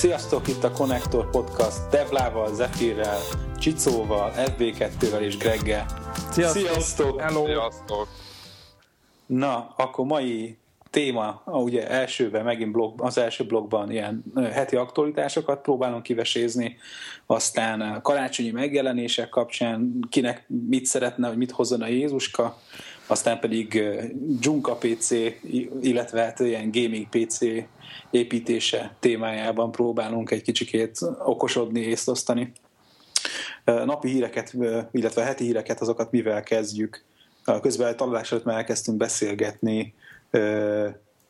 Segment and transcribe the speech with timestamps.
[0.00, 3.18] Sziasztok, itt a Connector Podcast Devlával, Zephyrrel,
[3.58, 5.86] Csicóval, FB2-vel és Greggel.
[6.30, 6.62] Sziasztok!
[6.62, 7.20] Sziasztok!
[7.20, 7.44] Hello!
[7.44, 8.08] Sziasztok!
[9.26, 10.56] Na, akkor mai
[10.90, 16.76] téma, ugye elsőben megint blog, az első blogban ilyen heti aktualitásokat próbálunk kivesézni,
[17.26, 22.58] aztán karácsonyi megjelenések kapcsán kinek mit szeretne, hogy mit hozzon a Jézuska,
[23.10, 23.82] aztán pedig
[24.40, 25.10] Junka PC,
[25.82, 27.38] illetve hát ilyen gaming PC
[28.10, 32.52] építése témájában próbálunk egy kicsikét okosodni, észt osztani.
[33.64, 34.54] Napi híreket,
[34.92, 37.04] illetve heti híreket, azokat mivel kezdjük?
[37.60, 39.94] Közben találás előtt már elkezdtünk beszélgetni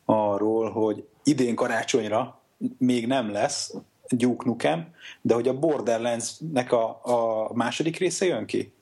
[0.04, 2.40] arról, hogy idén karácsonyra
[2.78, 3.74] még nem lesz
[4.08, 8.72] Duke Nukem, de hogy a Borderlands-nek a, a második része jön ki?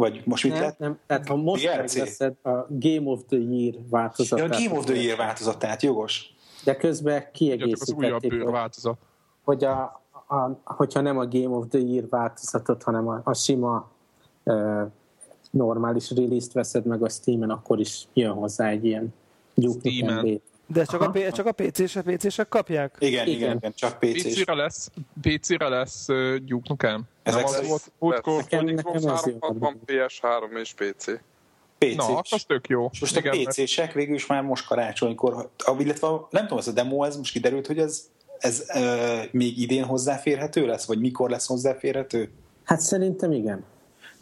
[0.00, 0.78] Vagy most mit nem, lehet?
[0.78, 4.48] Nem, tehát ha most megveszed a Game of the Year változatát.
[4.48, 6.34] Ja, a Game of the Year változatát, jogos.
[6.64, 8.44] De közben kiegészítették.
[8.44, 8.98] az változat.
[9.44, 13.90] Hogy a, a, hogyha nem a Game of the Year változatot, hanem a, a sima
[14.42, 14.82] uh,
[15.50, 19.14] normális release-t veszed meg a Steam-en, akkor is jön hozzá egy ilyen
[19.54, 19.90] Duke
[20.72, 22.96] de csak a, csak a PC-sek, PC-sek kapják?
[22.98, 24.22] Igen, igen, igen, igen csak PC-s.
[24.22, 27.02] PC-re lesz, PC-re lesz uh, Duke Nukem?
[27.34, 29.04] Ezek nem az volt múltkor, nekem ez
[29.40, 31.04] van PS3 és PC.
[31.78, 31.96] PC-s.
[31.96, 32.88] Na, az tök jó.
[32.92, 36.72] És most Igen, a PC-sek végül is már most karácsonykor, illetve nem tudom, ez a
[36.72, 38.08] demo, ez most kiderült, hogy ez,
[38.38, 42.30] ez uh, még idén hozzáférhető lesz, vagy mikor lesz hozzáférhető?
[42.64, 43.64] Hát szerintem igen.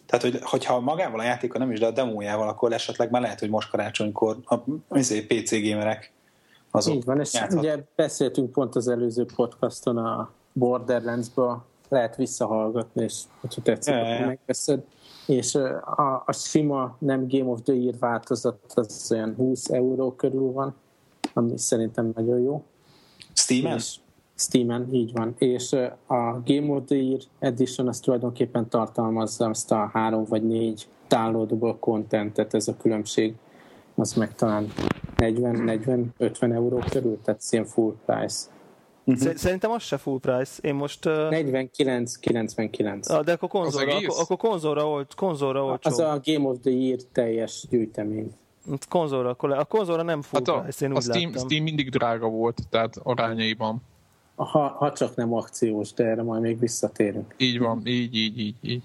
[0.06, 3.40] Tehát, hogy, hogyha magával a játéka nem is, de a demójával, akkor esetleg már lehet,
[3.40, 4.62] hogy most karácsonykor a, a
[5.28, 6.12] PC gamerek
[6.70, 7.58] azok Így van, és játszhat.
[7.58, 14.26] ugye beszéltünk pont az előző podcaston a Borderlands-ba, lehet visszahallgatni, és hogyha tetszik, yeah, akkor
[14.26, 14.84] megveszed.
[15.26, 20.52] És a, a sima nem Game of the Year változat az olyan 20 euró körül
[20.52, 20.74] van,
[21.34, 22.62] ami szerintem nagyon jó.
[23.34, 23.78] Steam-en?
[24.34, 25.34] Steam-en, így van.
[25.38, 25.72] És
[26.06, 31.76] a Game of the Year Edition az tulajdonképpen tartalmazza azt a három vagy négy downloadable
[31.80, 33.34] contentet, ez a különbség.
[33.94, 34.72] Az meg talán
[35.16, 38.46] 40-50 euró körül, tehát ilyen full price.
[39.08, 39.34] Uh-huh.
[39.34, 40.52] Szerintem az se full price.
[40.60, 41.06] Én most...
[41.06, 41.12] Uh...
[41.12, 43.10] 49-99.
[43.10, 45.90] Ah, de akkor konzolra, akkor, akkor konzolra, old, konzolra olcsó.
[45.90, 48.32] Az a Game of the Year teljes gyűjtemény.
[48.88, 52.28] Konzolra, akkor a konzolra nem full hát a, price, én a Steam, Steam mindig drága
[52.28, 53.82] volt, tehát arányaiban.
[54.34, 57.34] Ha, ha csak nem akciós, de erre majd még visszatérünk.
[57.36, 58.54] Így van, így, így, így.
[58.62, 58.82] így.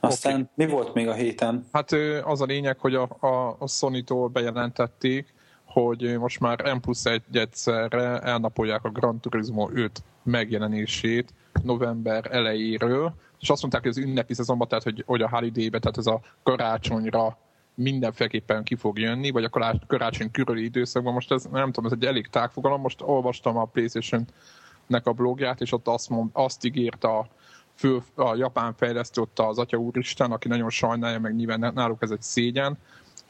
[0.00, 0.46] Aztán okay.
[0.54, 1.66] mi volt még a héten?
[1.72, 1.92] Hát
[2.24, 5.34] az a lényeg, hogy a, a, a Sony-tól bejelentették,
[5.70, 11.32] hogy most már M plusz egy egyszerre elnapolják a Gran Turismo 5 megjelenését
[11.62, 15.98] november elejéről, és azt mondták, hogy az ünnepi szezonban, tehát hogy, hogy a holiday tehát
[15.98, 17.38] ez a karácsonyra
[17.74, 21.12] mindenféleképpen ki fog jönni, vagy a karácsony körüli időszakban.
[21.12, 22.80] Most ez nem tudom, ez egy elég tágfogalom.
[22.80, 27.28] Most olvastam a PlayStation-nek a blogját, és ott azt, mond, azt ígérte a,
[27.74, 32.10] fő, a japán fejlesztő, ott az Atya Úristen, aki nagyon sajnálja, meg nyilván náluk ez
[32.10, 32.78] egy szégyen,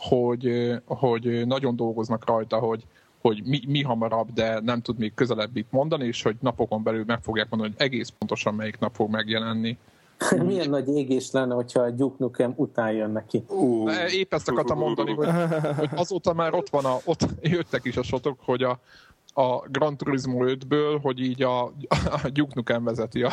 [0.00, 2.84] hogy, hogy nagyon dolgoznak rajta, hogy,
[3.20, 7.04] hogy mi, mi hamarabb, de nem tud még közelebb itt mondani, és hogy napokon belül
[7.06, 9.78] meg fogják mondani, hogy egész pontosan melyik nap fog megjelenni.
[10.46, 13.44] Milyen nagy égés lenne, hogyha a Duke Nukem után jön neki.
[13.48, 14.14] Uh.
[14.14, 15.28] Épp ezt akartam mondani, hogy,
[15.76, 18.78] hogy azóta már ott van a, ott jöttek is a sotok, hogy a,
[19.34, 23.32] a Gran Turismo 5-ből, hogy így a, a Duke Nukem vezeti a,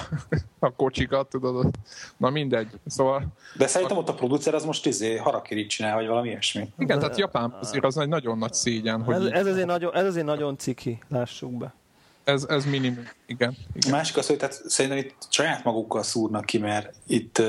[0.59, 1.69] a kocsikat, tudod,
[2.17, 2.67] na mindegy.
[2.85, 3.23] Szóval...
[3.57, 6.69] De szerintem ott a producer az most izé harakirit csinál, vagy valami ilyesmi.
[6.77, 9.03] Igen, tehát Japán azért az egy nagyon nagy szégyen.
[9.03, 11.73] Hogy ez, ez, azért nagyon, ez azért nagyon ciki, lássuk be.
[12.23, 13.55] Ez, ez minimum, igen.
[13.73, 13.91] igen.
[13.91, 17.41] Másik az, hogy tehát szerintem itt saját magukkal szúrnak ki, mert itt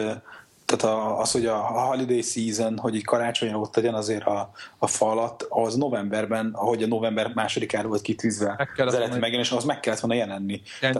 [0.77, 5.47] tehát az, hogy a holiday season, hogy így karácsonyra ott legyen azért a, a falat,
[5.49, 10.17] az novemberben, ahogy a november másodikára volt kitűzve az eredeti megjelenés, az meg kellett volna
[10.17, 10.53] jelenni.
[10.53, 10.97] Ennyi, Tehát,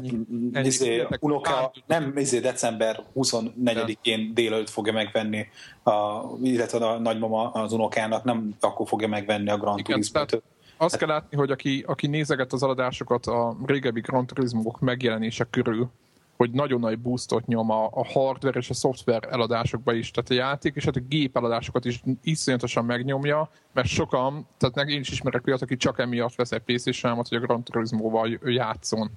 [0.53, 5.47] ennyi, izé, unoka nem izé, december 24-én délelőtt fogja megvenni,
[5.82, 10.43] a, illetve a nagymama az unokának nem akkor fogja megvenni a Grand Turismo-t.
[10.76, 15.91] Azt kell látni, hogy aki, aki nézeget az eladásokat a régebbi Grand turismo megjelenése körül,
[16.38, 20.35] hogy nagyon nagy boostot nyom a, a hardware és a szoftver eladásokba is, tehát a
[20.35, 25.46] játék és hát a gép eladásokat is iszonyatosan megnyomja, mert sokan, tehát én is ismerek
[25.46, 29.11] olyat, aki csak emiatt vesz egy playstation hogy a Gran Turismo-val játszon.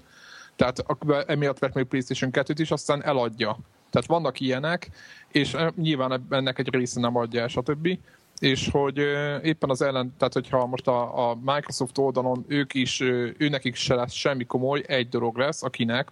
[0.56, 0.85] Tehát
[1.27, 3.57] emiatt vett még PlayStation 2-t is, aztán eladja.
[3.89, 4.89] Tehát vannak ilyenek,
[5.31, 8.00] és nyilván ennek egy része nem adja el, stb.
[8.39, 8.97] És hogy
[9.44, 13.00] éppen az ellen, tehát hogyha most a, a Microsoft oldalon ők is,
[13.38, 16.12] őnekik se lesz semmi komoly, egy dolog lesz, akinek,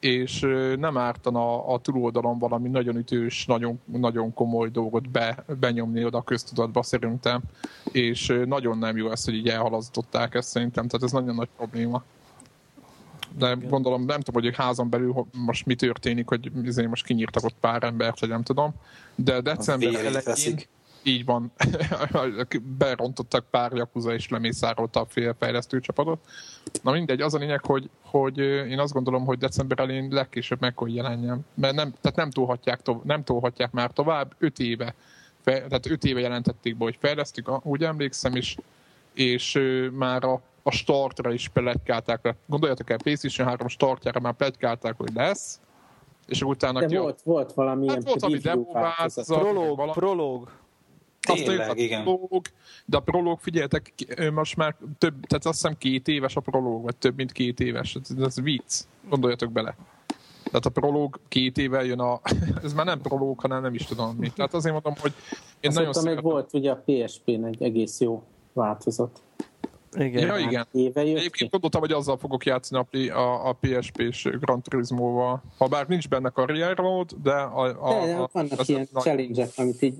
[0.00, 0.40] és
[0.78, 6.22] nem ártana a túloldalon valami nagyon ütős, nagyon, nagyon komoly dolgot be, benyomni oda a
[6.22, 7.42] köztudatba szerintem,
[7.92, 12.02] és nagyon nem jó ez, hogy így elhalasztották ezt szerintem, tehát ez nagyon nagy probléma.
[13.38, 17.56] de gondolom, nem tudom, hogy házon belül most mi történik, hogy izé most kinyírtak ott
[17.60, 18.74] pár embert, vagy nem tudom,
[19.14, 20.58] de december elején,
[21.08, 21.52] így van,
[22.78, 26.26] berontottak pár jakuza és lemészárolta a fél fejlesztő csapatot.
[26.82, 30.78] Na mindegy, az a lényeg, hogy, hogy én azt gondolom, hogy december elején legkésőbb meg
[30.78, 31.46] hogy jelenjen.
[31.54, 34.94] Mert nem, tehát nem tolhatják, tov, nem tolhatják már tovább, öt éve.
[35.40, 38.56] Fe, tehát öt éve jelentették be, hogy fejlesztik, úgy emlékszem, és,
[39.14, 39.60] és
[39.92, 42.34] már a, a startra is pletykálták.
[42.46, 45.60] Gondoljatok el, PlayStation 3 startjára már pletykálták, hogy lesz,
[46.26, 47.20] és utána De ki volt, a...
[47.24, 49.38] volt valami hát volt valami demo változat.
[49.38, 50.50] Prolog, prolog.
[51.20, 52.02] Tényleg, azt igen.
[52.02, 52.46] Prolog,
[52.84, 53.92] de a prológ, figyeljetek,
[54.32, 57.94] most már több, tehát azt hiszem két éves a prológ, vagy több mint két éves.
[57.94, 59.76] Ez, ez vicc, gondoljatok bele.
[60.44, 62.20] Tehát a prológ két éve jön a...
[62.64, 64.30] Ez már nem prológ, hanem nem is tudom mi.
[64.30, 65.12] Tehát azért mondom, hogy
[65.60, 66.14] én azt nagyon szeretem.
[66.14, 68.22] még volt ugye a PSP-n egy egész jó
[68.52, 69.22] változat.
[69.96, 70.26] Igen.
[70.26, 70.66] Ja, igen.
[70.72, 75.42] Éve Egyébként gondoltam, hogy azzal fogok játszani a, a, a PSP-s Gran Turismo-val.
[75.58, 77.62] Ha bár nincs benne karriermód, de a...
[77.62, 79.02] a, de, a vannak ilyen nagy...
[79.02, 79.94] challenge amit így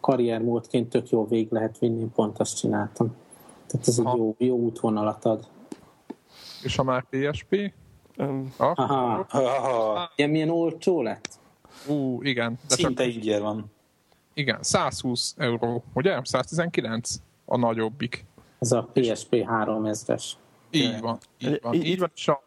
[0.00, 3.14] karriermódként tök jó végig lehet vinni, pont azt csináltam.
[3.66, 4.10] Tehát ez ha.
[4.10, 5.46] egy jó, jó útvonalat ad.
[6.62, 7.72] És ha már PSP?
[8.16, 9.26] Um, Aha.
[9.30, 10.12] Aha.
[10.16, 11.28] Ilyen milyen olcsó lett?
[11.88, 12.58] Ú, igen.
[12.68, 13.14] De Szinte csak...
[13.14, 13.70] így van.
[14.34, 16.20] Igen, 120 euró, ugye?
[16.22, 18.24] 119 a nagyobbik.
[18.58, 20.24] Ez a PSP 3000-es.
[20.70, 21.74] Így van, így van.
[21.74, 22.10] Így, így van.
[22.24, 22.44] A...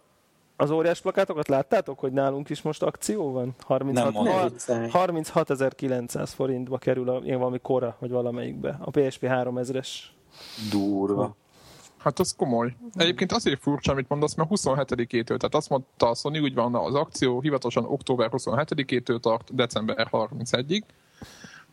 [0.62, 3.56] Az óriás plakátokat láttátok, hogy nálunk is most akció van?
[3.68, 8.78] 36.900 36 forintba kerül a, ilyen valami kora, vagy valamelyikbe.
[8.82, 9.88] A PSP 3000-es.
[10.72, 11.36] Durva.
[11.98, 12.76] Hát az komoly.
[12.94, 16.94] Egyébként azért furcsa, amit mondasz, mert 27-től, tehát azt mondta a Sony, úgy van az
[16.94, 20.82] akció, hivatalosan október 27-től tart december 31-ig,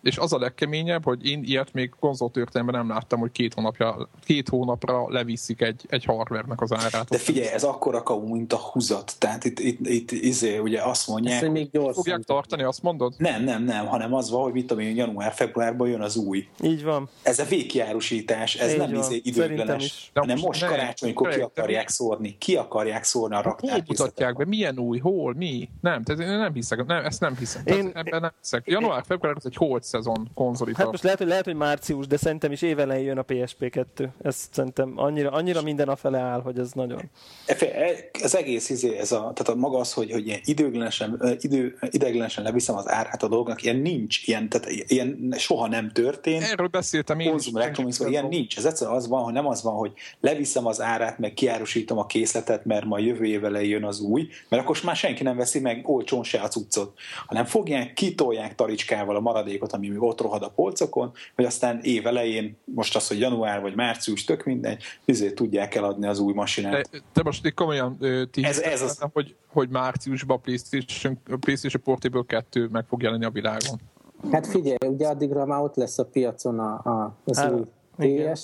[0.03, 4.49] és az a legkeményebb, hogy én ilyet még konzoltörténelemben nem láttam, hogy két, hónapja, két
[4.49, 7.09] hónapra leviszik egy, egy hardware-nek az árát.
[7.09, 9.15] De figyelj, ez akkora kau, mint a húzat.
[9.19, 11.43] Tehát itt, itt, itt izé, ugye azt mondják...
[11.43, 11.95] Ezt még gyorsan.
[11.95, 13.15] Fogják tartani, azt mondod?
[13.19, 16.49] Nem, nem, nem, hanem az van, hogy mit tudom én, január-februárban jön az új.
[16.63, 17.09] Így van.
[17.23, 19.01] Ez a végkiárusítás, ez Így nem van.
[19.01, 22.37] izé időglenes, hanem most ne, karácsonykor ki akarják szórni.
[22.39, 23.83] Ki akarják szórni a raktár.
[23.87, 24.45] mutatják be?
[24.45, 24.99] Milyen új?
[24.99, 25.35] Hol?
[25.35, 25.69] Mi?
[25.81, 27.63] Nem, tehát én nem hiszek, nem, ezt nem hiszem.
[27.65, 28.63] Én, ebben nem hiszek.
[28.67, 30.79] Január-február az egy holt szezon konzolita.
[30.79, 34.09] Hát most lehet, hogy, lehet, hogy március, de szerintem is évelején jön a PSP2.
[34.23, 37.11] Ez szerintem annyira, annyira minden a fele áll, hogy ez nagyon...
[37.47, 41.79] Ez e, egész izé, ez a, tehát a maga az, hogy, hogy ilyen időglenesen, idő,
[41.91, 46.43] ideiglenesen leviszem az árát a dolgnak, ilyen nincs, ilyen, tehát ilyen soha nem történt.
[46.43, 48.01] Erről beszéltem én is.
[48.07, 48.57] Ilyen nincs.
[48.57, 52.07] Ez egyszerűen az van, hogy nem az van, hogy leviszem az árát, meg kiárusítom a
[52.07, 55.89] készletet, mert majd jövő év jön az új, mert akkor már senki nem veszi meg
[55.89, 60.49] olcsón se a cuccot, hanem fogják, kitolják taricskával a maradékot, ami még ott rohad a
[60.49, 65.75] polcokon, hogy aztán év elején, most az, hogy január vagy március, tök mindegy, ezért tudják
[65.75, 66.89] eladni az új masinát.
[66.91, 67.99] De, de most komolyan
[68.31, 68.99] tíz, ez, ez az...
[69.13, 73.81] hogy, hogy márciusban a PlayStation, PlayStation Portable 2 meg fog jelenni a világon.
[74.33, 77.65] Hát figyelj, ugye addigra már ott lesz a piacon a, a, az hát, új
[77.97, 78.41] TS,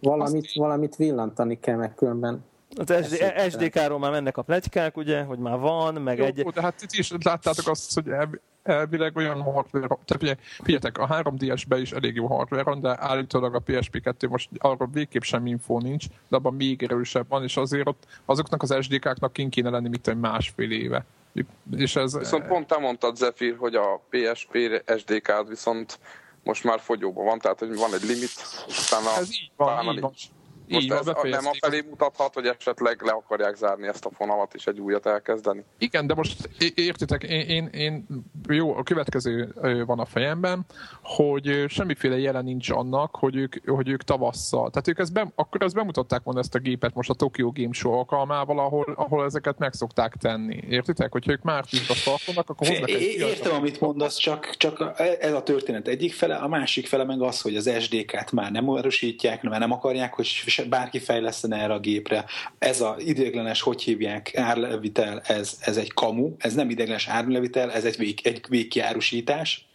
[0.00, 2.44] valamit, valamit villantani kell, meg különben
[2.74, 6.42] az SD, SDK-ról már mennek a plegykák, ugye, hogy már van, meg Jó, egy...
[6.42, 8.12] de hát itt is láttátok azt, hogy
[8.62, 13.54] elvileg olyan hardware, tehát ugye, figyeljetek, a 3DS-be is elég jó hardware van, de állítólag
[13.54, 17.88] a PSP2 most arról végképp semmi info nincs, de abban még erősebb van, és azért
[17.88, 21.04] ott azoknak az SDK-knak kint kéne lenni, mint egy másfél éve.
[21.76, 24.58] És ez, viszont pont te mondtad, Zephyr, hogy a PSP
[24.96, 25.98] SDK-d viszont
[26.44, 28.30] most már fogyóban van, tehát hogy van egy limit,
[28.66, 30.12] és utána, ez így van, így van.
[30.70, 34.54] Most Így ez nem a felé mutathat, hogy esetleg le akarják zárni ezt a fonalat
[34.54, 35.64] és egy újat elkezdeni?
[35.78, 38.06] Igen, de most értitek, én, én, én
[38.48, 39.54] jó, a következő
[39.86, 40.66] van a fejemben,
[41.02, 44.70] hogy semmiféle jelen nincs annak, hogy ők, hogy ők tavasszal.
[44.70, 47.72] Tehát ők ezt be, akkor ezt bemutatták volna ezt a gépet most a Tokyo Game
[47.72, 50.62] Show alkalmával, ahol, ahol ezeket meg szokták tenni.
[50.68, 51.12] Értitek?
[51.12, 55.88] Hogyha ők márciusban startolnak, akkor hoznak egy Értem, amit mondasz, csak, csak ez a történet
[55.88, 59.72] egyik fele, a másik fele meg az, hogy az SDK-t már nem erősítják, mert nem
[59.72, 60.26] akarják, hogy
[60.68, 62.24] bárki fejlesztene erre a gépre.
[62.58, 67.84] Ez a ideiglenes, hogy hívják, árlevitel, ez, ez egy kamu, ez nem ideiglenes árlevitel, ez
[67.84, 69.69] egy, vég, egy végkiárusítás,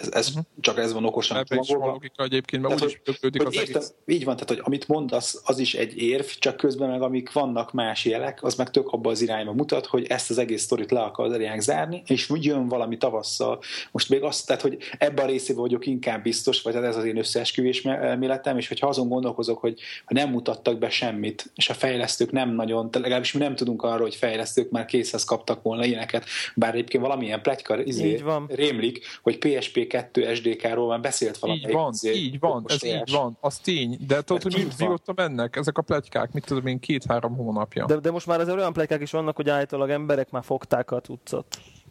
[0.00, 0.44] ez, ez uh-huh.
[0.60, 3.54] csak ez van okosan Ebben is van logika egyébként, mert tehát, úgy hogy, hogy az
[3.54, 3.94] értem, egész.
[4.06, 7.72] Így van, tehát hogy amit mondasz, az is egy érv, csak közben meg amik vannak
[7.72, 11.00] más jelek, az meg tök abba az irányba mutat, hogy ezt az egész sztorit le
[11.00, 13.58] akarják zárni, és jön valami tavasszal.
[13.90, 17.18] Most még azt, tehát, hogy ebben a részében vagyok inkább biztos, vagy ez az én
[17.18, 22.30] összeesküvés elméletem, és hogyha azon gondolkozok, hogy ha nem mutattak be semmit, és a fejlesztők
[22.30, 26.24] nem nagyon, legalábbis mi nem tudunk arról, hogy fejlesztők már készhez kaptak volna ilyeneket,
[26.54, 31.58] bár egyébként valamilyen pletyka izé, rémlik, hogy PSP PSP2 SDK-ról már beszélt valami.
[31.58, 33.98] Így van, így van, ez így van, az tény.
[34.06, 35.56] De tudod, hogy mit zívottam ennek?
[35.56, 37.86] Ezek a plegykák, mit tudom én, két-három hónapja.
[37.86, 41.00] De, de most már az olyan plegykák is vannak, hogy állítólag emberek már fogták a
[41.00, 41.46] cuccot.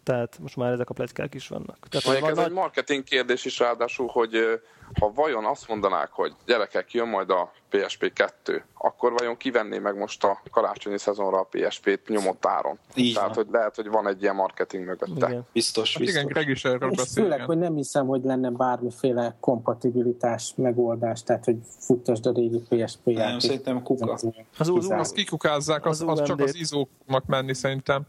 [0.06, 1.78] Tehát most már ezek a plegykák is vannak.
[1.90, 2.46] Tehát, van ez nagy...
[2.46, 4.62] egy marketing kérdés is ráadásul, hogy
[5.00, 9.98] ha vajon azt mondanák, hogy gyerekek, jön majd a PSP 2, akkor vajon kivenné meg
[9.98, 12.80] most a karácsonyi szezonra a PSP-t nyomott áron?
[12.96, 13.46] Így Tehát, van.
[13.46, 15.28] hogy lehet, hogy van egy ilyen marketing mögötte.
[15.28, 15.46] Igen.
[15.54, 16.22] Biztos, hát biztos.
[16.22, 21.24] Igen, Greg is erről És beszél, főleg, hogy nem hiszem, hogy lenne bármiféle kompatibilitás megoldás,
[21.24, 23.16] tehát, hogy futtasd a régi PSP játék.
[23.16, 24.12] Nem, szerintem kuka.
[24.12, 28.06] Az, az, az, az kikukázzák, az, az, az csak az izóknak menni szerintem.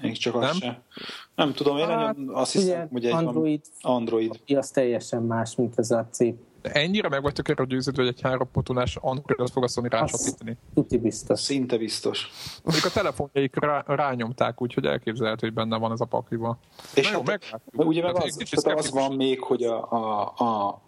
[0.00, 0.52] Még csak nem?
[0.52, 0.76] Sem.
[1.34, 4.40] Nem tudom, én hát, azt hiszem, hogy egy Android, Android.
[4.46, 6.18] Az teljesen más, mint ez a C.
[6.62, 10.56] Ennyire meg vagytok erről győződve, hogy egy hárompotulás Androidot fog a Sony rácsapítani?
[10.74, 11.40] Tuti biztos.
[11.40, 12.30] Szinte biztos.
[12.64, 16.58] Mondjuk a telefonjaik rá, rányomták, úgyhogy elképzelhető, hogy benne van ez a pakliba.
[16.94, 17.42] És hát, meg,
[17.72, 20.80] ugye meg hát az, az van még, hogy a, a, a,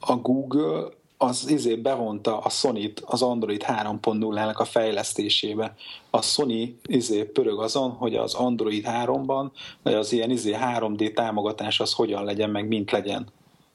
[0.00, 0.88] a Google
[1.22, 5.74] az izé bevonta a Sony-t az Android 3.0-nak a fejlesztésébe.
[6.10, 9.50] A Sony izé pörög azon, hogy az Android 3-ban
[9.82, 13.26] az ilyen izé 3D támogatás az hogyan legyen, meg mint legyen.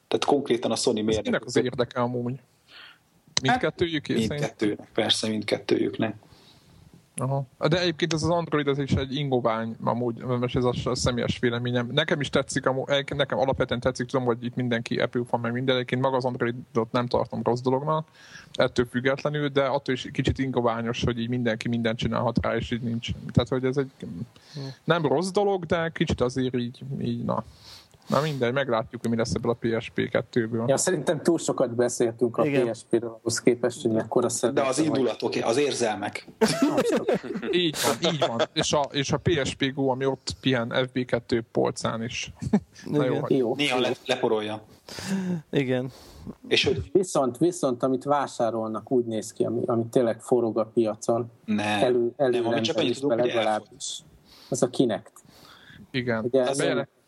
[0.08, 1.24] Tehát konkrétan a Sony miért...
[1.24, 2.34] Minek az érdeke amúgy?
[3.42, 4.08] Mindkettőjük?
[4.08, 6.16] Hát, mindkettőnek, persze mindkettőjüknek.
[7.18, 7.46] Aha.
[7.70, 11.40] De egyébként ez az Android ez is egy ingovány, amúgy, most ez a, a személyes
[11.40, 11.90] véleményem.
[11.92, 12.70] Nekem is tetszik,
[13.16, 16.92] nekem alapvetően tetszik, tudom, hogy itt mindenki Apple van, meg minden, egyébként maga az Androidot
[16.92, 18.08] nem tartom rossz dolognak,
[18.54, 22.82] ettől függetlenül, de attól is kicsit ingoványos, hogy így mindenki mindent csinálhat rá, és így
[22.82, 23.10] nincs.
[23.32, 23.92] Tehát, hogy ez egy
[24.84, 27.44] nem rossz dolog, de kicsit azért így, így na,
[28.08, 30.68] Na mindegy, meglátjuk, hogy mi lesz ebből a PSP2-ből.
[30.68, 32.72] Ja, szerintem túl sokat beszéltünk a Igen.
[32.72, 35.44] PSP-ről, ahhoz képest, hogy mekkora De az indulatok, vagy...
[35.44, 36.28] az érzelmek.
[37.52, 38.42] így van, így van.
[38.54, 42.34] És a, és a PSP Go, ami ott pihen FB2 polcán is.
[42.92, 43.56] Na jó, jó.
[43.56, 44.62] Néha le, leporolja.
[45.52, 45.92] Igen.
[46.48, 46.90] És hogy...
[46.92, 51.32] Viszont, viszont, amit vásárolnak, úgy néz ki, ami, ami tényleg forog a piacon.
[51.46, 54.00] Ne, elő, elő nem, csak annyit tudok, legalábbis.
[54.50, 55.12] Az a Kinect.
[55.92, 56.24] Igen.
[56.24, 56.64] Ugye ez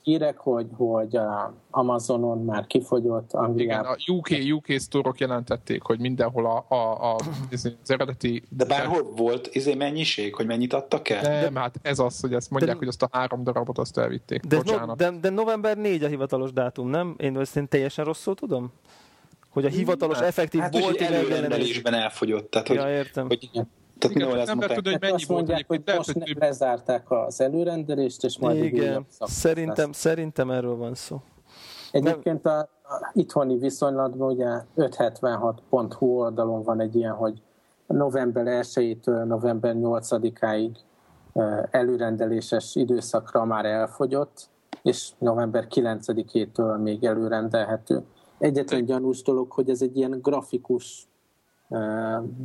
[0.07, 3.97] hírek, hogy, hogy a Amazonon már kifogyott Angliában.
[3.99, 7.15] Igen, a UK, UK sztorok jelentették, hogy mindenhol a, a, a,
[7.51, 8.43] az eredeti...
[8.49, 11.21] De bárhol volt izé mennyiség, hogy mennyit adtak el?
[11.21, 13.97] Nem, de, hát ez az, hogy ezt mondják, de, hogy azt a három darabot azt
[13.97, 14.41] elvitték.
[14.41, 17.15] De, no, de, de november 4 a hivatalos dátum, nem?
[17.17, 18.71] Én ezt teljesen rosszul tudom?
[19.49, 22.51] Hogy a hivatalos, hát, effektív hát, volt előrendelésben elfogyott.
[22.51, 23.27] Tehát, ja, hogy, értem.
[23.27, 23.49] Hogy,
[23.99, 25.81] tehát Igen, nem lehet tudni, hogy mennyi azt mondják, volt.
[25.85, 31.21] Hogy most nem lezárták az előrendelést, és majd Igen, szerintem, szerintem erről van szó.
[31.91, 37.41] Egyébként a, a itthoni viszonylatban ugye 576.hu oldalon van egy ilyen, hogy
[37.87, 40.69] november 1-től november 8-áig
[41.71, 44.49] előrendeléses időszakra már elfogyott,
[44.81, 48.03] és november 9-től még előrendelhető.
[48.37, 51.07] Egyetlen gyanús dolog, hogy ez egy ilyen grafikus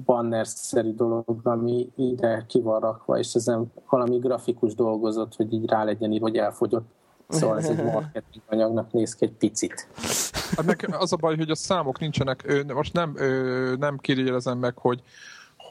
[0.04, 5.84] banner-szerű dolog, ami ide ki van rakva, és ezen valami grafikus dolgozott, hogy így rá
[5.84, 6.90] legyen hogy elfogyott.
[7.28, 9.88] Szóval ez egy marketing anyagnak néz ki egy picit.
[10.56, 13.16] Hát az a baj, hogy a számok nincsenek, most nem,
[13.78, 15.02] nem kérdezem meg, hogy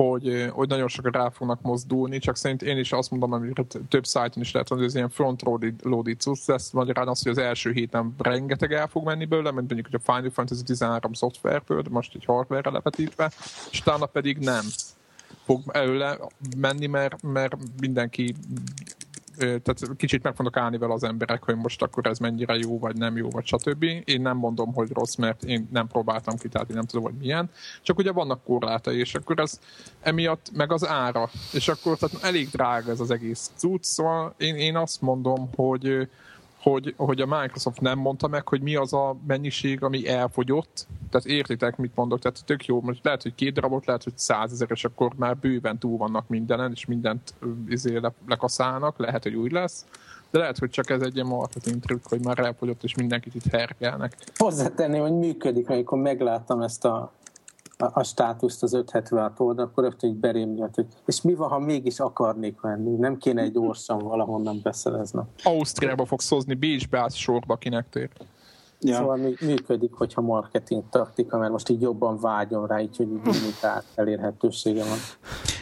[0.10, 4.06] hogy, hogy nagyon sokan rá fognak mozdulni, csak szerint én is azt mondom, hogy több
[4.06, 8.16] szájton is lehet, hogy ez ilyen front-loaded cucc lesz, magyarán az, hogy az első héten
[8.18, 12.26] rengeteg el fog menni belőle, mint mondjuk, hogy a Final Fantasy 13 szoftverből, most egy
[12.26, 13.32] hardware lepetítve,
[13.72, 14.64] és utána pedig nem
[15.44, 16.18] fog előle
[16.58, 18.36] menni, mert, mert mindenki
[19.38, 22.98] tehát kicsit meg fognak állni vele az emberek, hogy most akkor ez mennyire jó, vagy
[22.98, 23.84] nem jó, vagy stb.
[23.84, 27.20] Én nem mondom, hogy rossz, mert én nem próbáltam ki, tehát én nem tudom, hogy
[27.20, 27.50] milyen.
[27.82, 29.60] Csak ugye vannak korlátai, és akkor ez
[30.02, 31.30] emiatt meg az ára.
[31.54, 36.08] És akkor tehát elég drága ez az egész cucc, szóval én, én azt mondom, hogy
[36.62, 40.88] hogy, hogy a Microsoft nem mondta meg, hogy mi az a mennyiség, ami elfogyott.
[41.10, 44.68] Tehát értitek, mit mondok, tehát tök jó, most lehet, hogy két darabot, lehet, hogy százezer,
[44.72, 47.34] és akkor már bőven túl vannak mindenen, és mindent
[47.68, 49.86] izé le, lekaszálnak, lehet, hogy úgy lesz.
[50.32, 53.52] De lehet, hogy csak ez egy ilyen marketing trükk, hogy már elfogyott, és mindenkit itt
[53.52, 54.16] hergelnek.
[54.36, 57.12] Hozzátenném, hogy működik, amikor megláttam ezt a
[57.94, 61.60] a státuszt az 576 oldal, akkor rögtön így berém miatt, hogy és mi van, ha
[61.60, 62.96] mégis akarnék venni?
[62.96, 65.22] Nem kéne egy gyorsan valahonnan beszerezni.
[65.44, 68.10] Ausztriába fogsz hozni, Bécsbe állsz sorba, kinek tér.
[68.84, 68.96] Ja.
[68.96, 74.84] Szóval működik, hogyha marketing taktika, mert most így jobban vágyom rá, így, hogy limitált elérhetősége
[74.84, 74.98] van.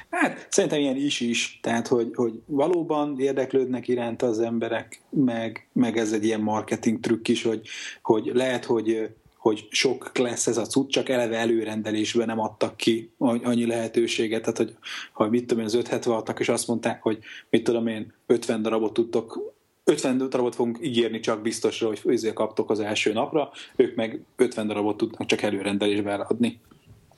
[0.09, 5.97] Hát szerintem ilyen is is, tehát hogy, hogy valóban érdeklődnek iránt az emberek, meg, meg
[5.97, 7.67] ez egy ilyen marketing trükk is, hogy,
[8.01, 13.11] hogy lehet, hogy hogy sok lesz ez a cucc, csak eleve előrendelésben nem adtak ki
[13.17, 14.75] annyi lehetőséget, tehát hogy,
[15.13, 17.19] hogy mit tudom én, az 576 és azt mondták, hogy
[17.49, 19.53] mit tudom én, 50 darabot tudtok
[19.83, 24.67] 50 darabot fogunk ígérni csak biztosra, hogy ezért kaptok az első napra, ők meg 50
[24.67, 26.59] darabot tudnak csak előrendelésbe eladni.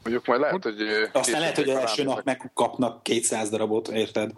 [0.03, 0.75] Mondjuk majd lehet, hogy...
[1.13, 4.31] Aztán lehet, hogy az első nap megkapnak 200 darabot, érted?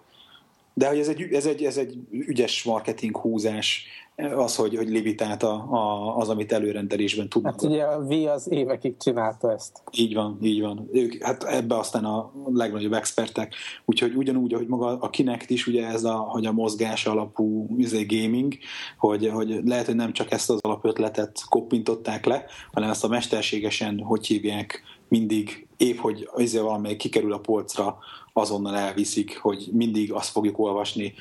[0.74, 5.53] De hogy ez egy, ez egy, ez egy ügyes marketing húzás, az, hogy, hogy limitálta
[5.53, 7.51] a, az, amit előrendelésben tudnak.
[7.51, 9.82] Hát ugye a V az évekig csinálta ezt.
[9.92, 10.89] Így van, így van.
[10.92, 13.56] Ők, hát ebbe aztán a legnagyobb expertek.
[13.86, 18.06] Úgyhogy ugyanúgy, ahogy maga a Kinect is, ugye ez a, hogy a mozgás alapú izé,
[18.06, 18.53] gaming,
[18.98, 24.00] hogy, hogy lehet, hogy nem csak ezt az alapötletet koppintották le, hanem ezt a mesterségesen,
[24.00, 27.98] hogy hívják, mindig épp, hogy izé valamelyik kikerül a polcra,
[28.33, 31.13] azonnal elviszik, hogy mindig azt fogjuk olvasni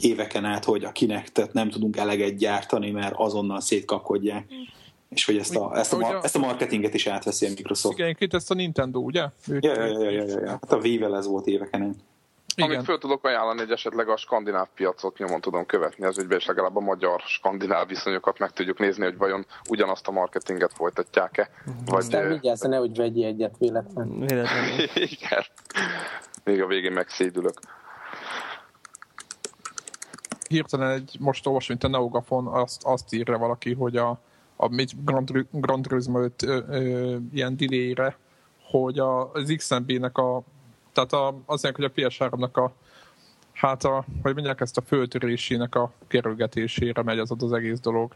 [0.00, 4.46] éveken át, hogy a kinektet nem tudunk eleget gyártani, mert azonnal szétkapkodják.
[5.08, 7.98] És hogy ezt a, ezt a, ezt a marketinget is átveszi a Microsoft.
[7.98, 9.20] Igen, itt ezt a Nintendo, ugye?
[9.46, 10.48] Ja, ja, ja, ja, ja, ja.
[10.48, 11.94] Hát a Wii-vel ez volt éveken át.
[12.56, 12.70] Igen.
[12.70, 16.46] Amit föl tudok ajánlani, hogy esetleg a skandináv piacot nyomon tudom követni az ügyben, és
[16.46, 21.50] legalább a magyar-skandináv viszonyokat meg tudjuk nézni, hogy vajon ugyanazt a marketinget folytatják-e.
[21.86, 21.98] Vagy...
[21.98, 24.22] Aztán vigyázz, ne, hogy vegyi egyet véletlen.
[24.94, 25.44] Igen.
[26.46, 27.54] Még a végén megszédülök.
[30.48, 34.20] Hirtelen egy, most olvasom, mint a Neogafon, azt, azt írja valaki, hogy a,
[34.56, 34.68] a
[35.04, 36.42] Grand, Grand Turismo 5
[37.32, 38.16] ilyen delay-re,
[38.62, 40.42] hogy a, az XMB-nek a
[40.92, 42.72] tehát a, azért, hogy a PS3-nak a
[43.52, 48.14] hát a, hogy mondják ezt a föltörésének a kerülgetésére megy az az egész dolog.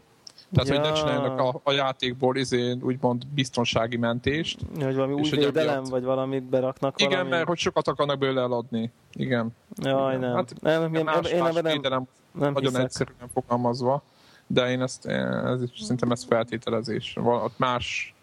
[0.53, 0.79] Tehát, ja.
[0.79, 4.59] hogy ne csináljanak a, a játékból izé, úgymond biztonsági mentést.
[4.79, 7.29] Hogy valami új védelem, vagy valamit beraknak Igen, valami...
[7.29, 8.91] mert hogy sokat akarnak belőle eladni.
[9.13, 9.49] Igen.
[9.75, 10.33] Jaj, nem.
[10.33, 12.83] Hát, nem, én, más, én más nem, védelem nem nagyon hiszek.
[12.83, 14.03] egyszerűen fogalmazva,
[14.47, 17.17] de én ezt, ez, szerintem ez feltételezés.
[17.23, 18.13] Ott más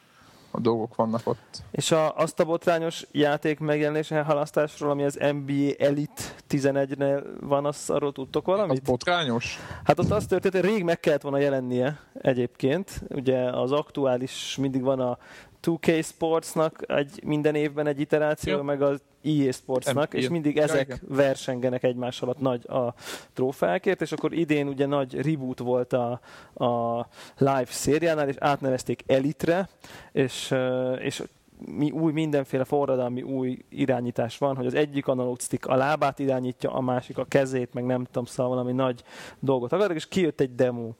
[0.50, 1.62] a dolgok vannak ott.
[1.70, 7.90] És a, azt a botrányos játék megjelenés elhalasztásról, ami az NBA Elite 11-nél van, az
[7.90, 8.78] arról tudtok valamit?
[8.78, 9.58] Az botrányos?
[9.84, 13.02] Hát ott az történt, hogy rég meg kellett volna jelennie egyébként.
[13.08, 15.18] Ugye az aktuális mindig van a
[15.62, 18.62] 2K Sportsnak egy, minden évben egy iteráció, ja.
[18.62, 22.94] meg az EA Sportsnak, és mindig ezek ja, versengenek egymás alatt nagy a
[23.32, 26.20] trófeákért, és akkor idén ugye nagy reboot volt a,
[26.54, 27.06] a
[27.38, 29.68] live szériánál, és átnevezték Elitre,
[30.12, 30.54] és,
[30.98, 31.22] és
[31.66, 36.72] mi új, mindenféle forradalmi új irányítás van, hogy az egyik analóg stick a lábát irányítja,
[36.72, 39.02] a másik a kezét, meg nem tudom, szóval valami nagy
[39.38, 40.90] dolgot akartak, és kijött egy demo.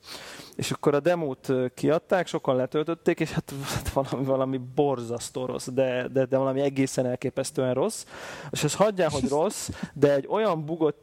[0.57, 6.09] És akkor a demót kiadták, sokan letöltötték, és hát, hát valami, valami borzasztó rossz, de,
[6.09, 8.05] de, de valami egészen elképesztően rossz.
[8.51, 10.97] És ez hagyjál, hogy rossz, de egy olyan bugot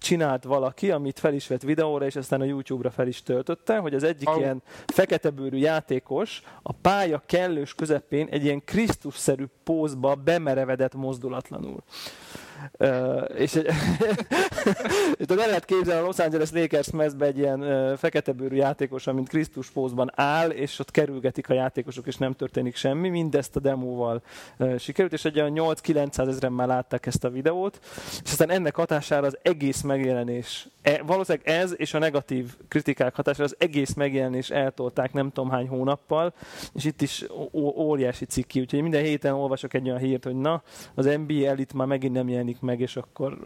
[0.00, 3.94] csinált valaki, amit fel is vett videóra, és aztán a YouTube-ra fel is töltötte, hogy
[3.94, 4.38] az egyik oh.
[4.38, 11.82] ilyen feketebőrű játékos a pálya kellős közepén egy ilyen Krisztus-szerű pózba bemerevedett mozdulatlanul.
[12.78, 13.66] Uh, és egy,
[15.20, 19.70] itt el lehet képzelni a Los Angeles Lakers mezbe egy ilyen uh, játékos, mint Krisztus
[19.70, 23.08] pózban áll, és ott kerülgetik a játékosok, és nem történik semmi.
[23.08, 24.22] Mindezt a demóval
[24.78, 27.78] sikerült, és egy olyan 8-900 ezeren már látták ezt a videót,
[28.24, 33.44] és aztán ennek hatására az egész megjelenés, e, valószínűleg ez és a negatív kritikák hatására
[33.44, 36.34] az egész megjelenés eltolták nem tudom hány hónappal,
[36.74, 40.62] és itt is óriási cikki, úgyhogy minden héten olvasok egy olyan hírt, hogy na,
[40.94, 43.38] az NBA elit már megint nem jelenik jelenik meg, és akkor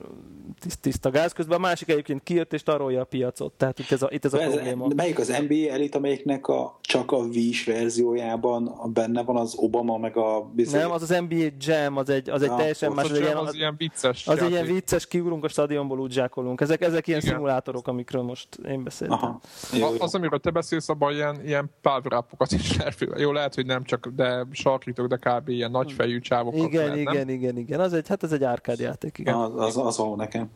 [0.80, 1.32] tiszta gáz.
[1.32, 3.52] Közben a másik egyébként kijött, és tarolja a piacot.
[3.52, 4.86] Tehát itt ez a, itt ez a ez, probléma.
[4.96, 10.16] Melyik az NBA elit, amelyiknek a, csak a Wii verziójában benne van az Obama, meg
[10.16, 10.50] a...
[10.54, 10.80] Bizony...
[10.80, 13.10] Nem, az az NBA Jam, az egy, az egy ah, teljesen más.
[13.10, 14.26] Az, ilyen, az, az ilyen vicces.
[14.26, 16.60] Az egy ilyen vicces, kiugrunk a stadionból, úgy zsákolunk.
[16.60, 17.32] Ezek, ezek ilyen Igen.
[17.32, 19.18] szimulátorok, amikről most én beszéltem.
[19.18, 19.40] Aha.
[19.72, 19.96] Jó, jó.
[19.98, 23.06] Az, amiről te beszélsz, abban ilyen, ilyen pálvrápokat is lehet.
[23.16, 25.48] Jó, lehet, hogy nem csak, de sarkítok, de kb.
[25.48, 26.60] ilyen nagyfejű csávokat.
[26.60, 27.28] Igen, lehet, igen, nem?
[27.28, 27.80] igen, igen.
[27.80, 29.34] Az egy, hát ez egy árkádjáték játék, igen.
[29.34, 30.50] Az, az, az való nekem.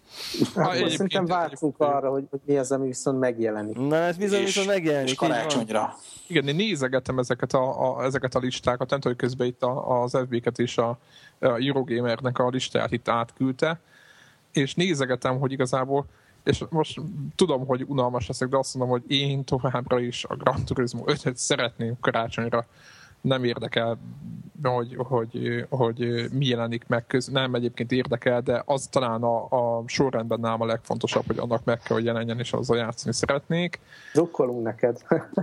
[0.54, 3.76] Hát, szerintem vártunk arra, hogy, hogy mi az, ami viszont megjelenik.
[3.76, 5.08] Na, ez bizony viszont megjelenik.
[5.08, 5.96] És karácsonyra.
[6.26, 10.02] Igen, én nézegetem ezeket a, a, ezeket a listákat, nem tudom, hogy közben itt a,
[10.02, 10.98] az FB-ket és a, a
[11.38, 13.80] Eurogamernek a listáját itt átküldte,
[14.52, 16.06] és nézegetem, hogy igazából
[16.44, 17.00] és most
[17.36, 21.34] tudom, hogy unalmas leszek, de azt mondom, hogy én továbbra is a Gran Turismo 5-et
[21.34, 22.66] szeretném karácsonyra
[23.20, 23.98] nem érdekel,
[24.62, 27.26] hogy, hogy, hogy mi jelenik meg köz.
[27.26, 31.78] Nem egyébként érdekel, de az talán a, a sorrendben nálam a legfontosabb, hogy annak meg
[31.78, 33.80] kell, hogy jelenjen, és azzal játszani szeretnék.
[34.12, 35.02] Drukkolunk neked.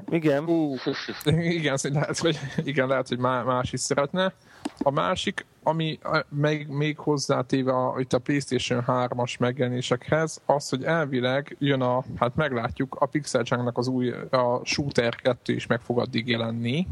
[0.10, 0.44] igen.
[0.44, 0.80] Uh,
[1.26, 4.34] igen, lehet, hogy, igen, lehet, hogy más is szeretne.
[4.78, 11.56] A másik, ami még, még hozzátéve a, itt a PlayStation 3-as megjelenésekhez, az, hogy elvileg
[11.60, 16.28] jön a, hát meglátjuk, a Pixel az új a Shooter 2 is meg fog addig
[16.28, 16.88] jelenni,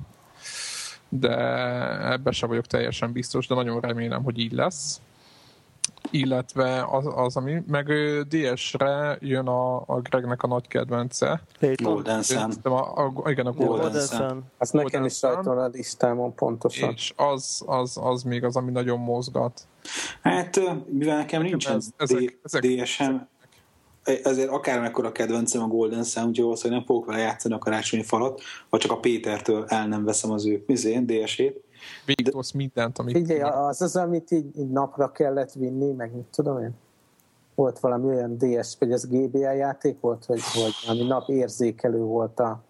[1.19, 1.37] de
[2.11, 5.01] ebben sem vagyok teljesen biztos, de nagyon remélem, hogy így lesz.
[6.11, 7.91] illetve az, az ami meg
[8.27, 11.41] DS-re jön a, a Gregnek a nagy kedvence.
[11.75, 12.51] Golden Sun.
[12.63, 14.43] A, a, igen, a Golden, Golden Sun.
[14.57, 16.91] Az nekem is rajta a listámon pontosan.
[16.93, 19.67] És az, az, az még az, ami nagyon mozgat.
[20.21, 23.15] Hát, mivel nekem nincsen ez, ezek, ezek, DSM,
[24.03, 28.41] ezért akármekkora kedvencem a Golden Sun, úgyhogy valószínűleg nem fogok vele játszani a karácsonyi falat,
[28.69, 31.63] ha csak a Pétertől el nem veszem az ő mizén, DS-ét.
[32.05, 33.15] Végigtolsz mindent, amit...
[33.15, 36.71] Figyelj, az az, amit így, így, napra kellett vinni, meg mit tudom én?
[37.55, 42.39] Volt valami olyan DS, vagy ez GBA játék volt, hogy, hogy ami nap érzékelő volt
[42.39, 42.63] a,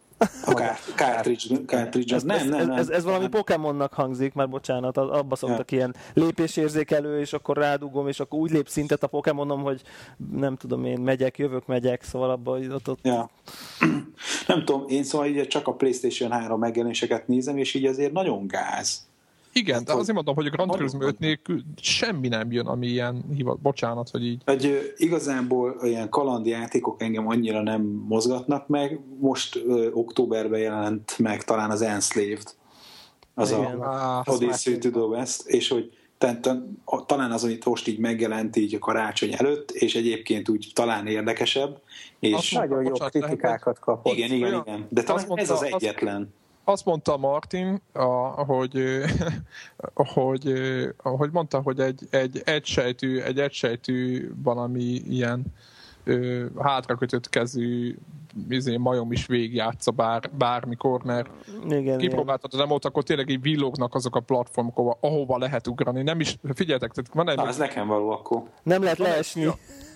[0.46, 2.78] a cartridge, cartridge ez, nem, nem, nem.
[2.78, 5.78] Ez, ez valami Pokémonnak hangzik, már bocsánat, abba szoktak ja.
[5.78, 9.82] ilyen lépésérzékelő, és akkor rádugom, és akkor úgy lép szintet a Pokémonom, hogy
[10.32, 13.00] nem tudom én, megyek, jövök, megyek, szóval abba ott, ott...
[13.02, 13.30] Ja.
[14.48, 18.48] Nem tudom, én szóval így csak a PlayStation 3 megjelenéseket nézem, és így azért nagyon
[18.48, 19.12] gáz.
[19.54, 22.88] Igen, hát, de azért mondom, hogy a Grand Turismo 5 nélkül semmi nem jön, ami
[22.88, 23.60] ilyen hivat.
[23.60, 24.42] Bocsánat, hogy így.
[24.46, 26.10] Egy, igazából ilyen
[26.44, 29.00] játékok engem annyira nem mozgatnak meg.
[29.20, 32.56] Most ö, októberben jelent meg talán az Enslaved.
[33.36, 33.80] Az Igen.
[33.80, 35.92] a ah, Odyssey to the West, és hogy
[37.06, 41.82] talán az, amit most így megjelent így a karácsony előtt, és egyébként úgy talán érdekesebb.
[42.20, 44.14] És az nagyon jó kritikákat kapott.
[44.14, 44.88] Igen, igen, igen.
[44.90, 48.04] De talán mondta, ez az egyetlen azt mondta Martin, a,
[48.44, 49.04] hogy,
[50.14, 50.54] hogy,
[50.98, 55.46] hogy mondta, hogy egy, egy egysejtű, egy egysejtű valami ilyen
[56.60, 57.98] hátrakötött kezű
[58.50, 61.30] izé, majom is végigjátsza bár, bármikor, mert
[61.70, 66.02] igen, kipróbáltad a demót, akkor tényleg így villognak azok a platformok, ahova, ahova lehet ugrani.
[66.02, 67.36] Nem is, figyeljetek, tehát van egy...
[67.36, 68.44] Na, ez nekem való akkor.
[68.64, 69.46] Nem lehet leesni.
[69.46, 69.54] Egy,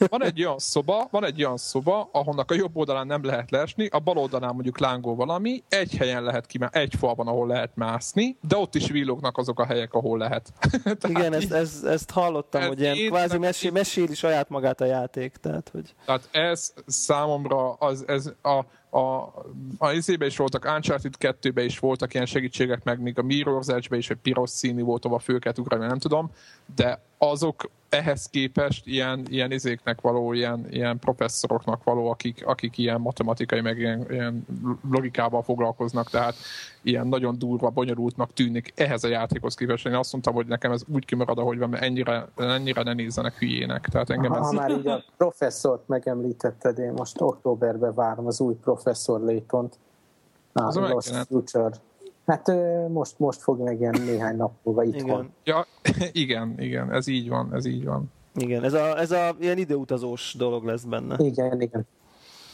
[0.10, 3.88] van egy olyan szoba, van egy olyan szoba, ahonnak a jobb oldalán nem lehet leesni,
[3.88, 8.38] a bal oldalán mondjuk lángol valami, egy helyen lehet ki, egy falban, ahol lehet mászni,
[8.48, 10.54] de ott is villognak azok a helyek, ahol lehet.
[11.10, 15.36] Igen, ezt, ezt, ezt hallottam, ez hogy ilyen kvázi mesél, meséli saját magát a játék.
[15.36, 15.96] Tehát, hogy...
[16.06, 19.34] tehát ez számomra az, ez a, a,
[19.78, 23.98] a izébe is voltak, Uncharted 2-be is voltak ilyen segítségek, meg még a Mirror's Edge-be
[23.98, 26.32] is, hogy piros színű volt, ahol föl kellett ugrani, nem tudom,
[26.76, 33.02] de azok ehhez képest ilyen, ilyen izéknek való, ilyen, ilyen professzoroknak való, akik, akik ilyen
[33.02, 34.46] matematikai, meg ilyen, ilyen
[34.92, 36.36] logikával foglalkoznak, tehát
[36.82, 39.86] ilyen nagyon durva, bonyolultnak tűnik ehhez a játékhoz képest.
[39.86, 43.38] Én azt mondtam, hogy nekem ez úgy kimarad, ahogy van, mert ennyire, ennyire ne nézzenek
[43.38, 43.88] hülyének.
[43.88, 44.46] Tehát engem ha, ez...
[44.46, 49.78] ha már így a professzort megemlítetted, én most októberben várom az új professzor Létont.
[50.54, 51.70] A Lost Future
[52.26, 52.52] Hát
[52.90, 55.10] most, most fog meg ilyen néhány nap múlva itthon.
[55.10, 55.34] Igen.
[55.44, 55.66] Ja,
[56.24, 58.12] igen, igen, ez így van, ez így van.
[58.36, 61.16] Igen, ez a, ez a ilyen időutazós dolog lesz benne.
[61.18, 61.88] Igen, igen.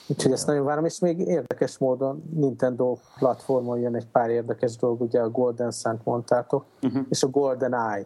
[0.08, 5.02] Úgyhogy ezt nagyon várom, és még érdekes módon Nintendo platformon jön egy pár érdekes dolog,
[5.02, 7.06] ugye a Golden sun mondtátok, uh-huh.
[7.10, 8.06] és a Golden Eye.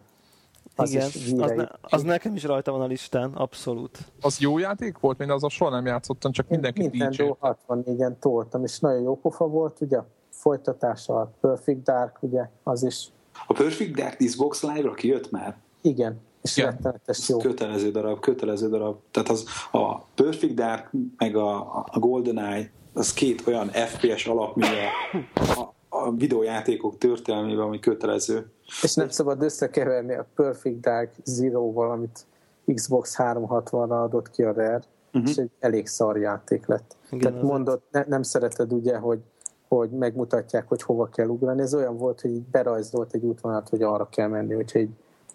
[0.76, 1.06] Az Igen,
[1.38, 3.98] az, ne, az nekem is rajta van a listán, abszolút.
[4.20, 5.20] Az jó játék volt?
[5.20, 9.80] Én azon soha nem játszottam, csak mindenki Nintendo 64-en toltam, és nagyon jó pofa volt,
[9.80, 9.98] ugye
[10.30, 13.08] folytatása a Perfect Dark, ugye, az is.
[13.46, 15.56] A Perfect Dark Xbox Live-ra kijött már?
[15.80, 16.70] Igen, és Igen.
[16.70, 17.36] rettenetes jó.
[17.38, 18.96] Kötelező darab, kötelező darab.
[19.10, 25.60] Tehát az a Perfect Dark meg a, a GoldenEye az két olyan FPS alap, a,
[25.60, 28.52] a, a videójátékok történelmében, ami kötelező.
[28.82, 32.26] És nem szabad összekeverni a Perfect Dark Zero-val, amit
[32.74, 35.30] Xbox 360-ra adott ki a Rare, uh-huh.
[35.30, 36.96] és egy elég szar játék lett.
[37.10, 39.20] Igen, Tehát mondott, ne, nem szereted ugye, hogy
[39.68, 41.60] hogy megmutatják, hogy hova kell ugrani.
[41.60, 44.88] Ez olyan volt, hogy berajzolt egy útvonalat, hogy arra kell menni, úgyhogy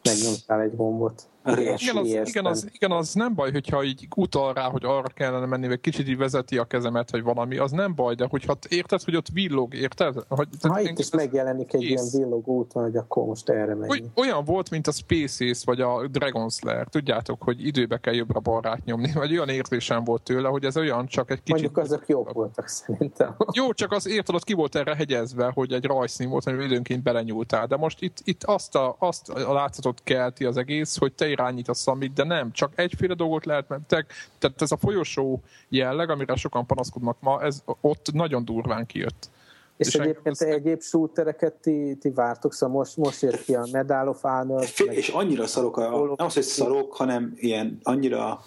[0.04, 1.28] megnyomtál egy gombot.
[1.46, 5.46] Igen az, igen, az, igen, az nem baj, hogyha így utal rá, hogy arra kellene
[5.46, 9.02] menni, vagy kicsit így vezeti a kezemet, hogy valami, az nem baj, de hogyha érted,
[9.02, 10.16] hogy ott villog, érted?
[10.28, 14.18] Hogy, ha itt is megjelenik egy ilyen villog úton, hogy akkor most erre menjünk.
[14.20, 18.78] Olyan volt, mint a Space Ace, vagy a Dragon Slayer, tudjátok, hogy időbe kell jobbra-balra
[18.86, 21.52] nyomni, vagy olyan érzésem volt tőle, hogy ez olyan csak egy kicsit...
[21.52, 23.36] Mondjuk azok jók voltak szerintem.
[23.60, 27.04] Jó, csak az érted, ott ki volt erre hegyezve, hogy egy rajszín volt, hogy időnként
[27.04, 31.32] belenyúltál, de most itt, itt azt, a, azt a látszatot kelti az egész, hogy te
[31.34, 34.14] irányítasz amit, de nem, csak egyféle dolgot lehet mentek.
[34.40, 39.30] Tehát ez a folyosó jelleg, amire sokan panaszkodnak ma, ez ott nagyon durván kijött.
[39.78, 43.66] És, és egyébként te egyéb shootereket ti, ti vártok, szóval most, most jött ki a
[43.72, 44.66] Medal of Honor.
[44.90, 48.40] És annyira szarok, a, nem az, hogy szarok, hanem ilyen annyira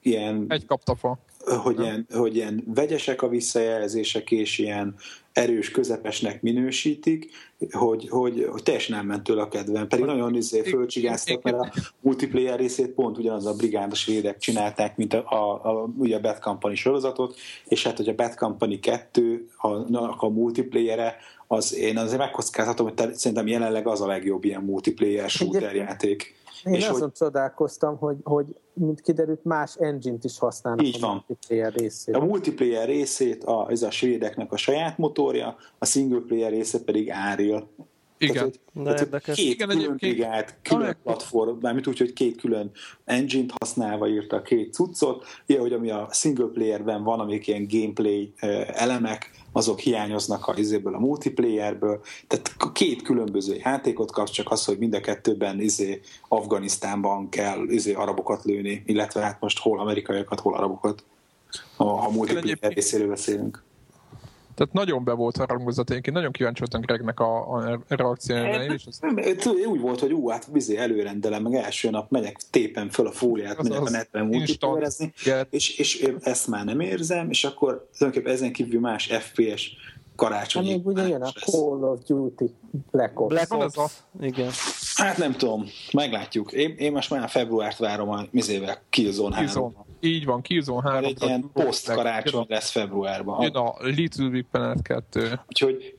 [0.00, 0.44] ilyen...
[0.48, 4.94] Egy kaptafa hogy ilyen, hogy ilyen vegyesek a visszajelzések, és ilyen
[5.32, 7.30] erős közepesnek minősítik,
[7.70, 9.88] hogy, hogy, hogy teljesen elment tőle a kedvem.
[9.88, 15.14] Pedig nagyon izé fölcsigáztak, mert a multiplayer részét pont ugyanaz a brigádos védek csinálták, mint
[15.14, 19.48] a, a, a, ugye a Bad Company sorozatot, és hát, hogy a Bad Company 2,
[19.56, 19.68] a,
[20.16, 25.74] a multiplayere, az én azért megkockázhatom, hogy szerintem jelenleg az a legjobb ilyen multiplayer shooter
[25.74, 26.41] játék.
[26.64, 27.12] Én és azon hogy...
[27.12, 31.10] csodálkoztam, hogy, hogy mint kiderült, más engine-t is használnak Így a van.
[31.10, 32.14] multiplayer részét.
[32.14, 37.12] A multiplayer részét a, ez a svédeknek a saját motorja, a single player része pedig
[37.30, 37.68] Unreal.
[38.22, 38.52] Igen.
[38.84, 42.70] Tehát, tehát, két Igen, külön brigát, külön platform, mármint úgy, hogy két külön
[43.04, 47.66] engine-t használva írta a két cuccot, ilyen, hogy ami a single playerben van, amik ilyen
[47.70, 48.32] gameplay
[48.66, 54.78] elemek, azok hiányoznak a izéből a multiplayerből, tehát két különböző játékot kapsz, csak az, hogy
[54.78, 60.54] mind a kettőben izé Afganisztánban kell izé arabokat lőni, illetve hát most hol amerikaiakat, hol
[60.54, 61.04] arabokat,
[61.76, 63.62] ha a multiplayer részéről beszélünk.
[64.54, 68.62] Tehát nagyon be volt harangozat, én nagyon kíváncsi voltam Gregnek a, a reakciójára.
[68.62, 69.46] Én az...
[69.66, 73.58] Úgy volt, hogy ú, hát vizé előrendelem, meg első nap megyek, tépen föl a fóliát,
[73.58, 75.12] az, megyek az a netben multiplayerezni,
[75.50, 79.76] és, és ezt már nem érzem, és akkor tulajdonképpen ezen kívül más FPS
[80.16, 80.66] karácsonyi.
[80.66, 82.54] Hát még ugye jön a Call of Duty
[82.90, 83.34] Black Ops.
[83.34, 83.86] Black Ops, a...
[84.20, 84.50] igen.
[84.94, 86.52] Hát nem tudom, meglátjuk.
[86.52, 91.04] Én, én most már februárt várom a mizével Killzone 3 így van, Killzone 3.
[91.04, 93.42] Egy ilyen post-karácsony lesz februárban.
[93.42, 95.40] Jön a Little Big Planet 2.
[95.48, 95.96] Úgyhogy,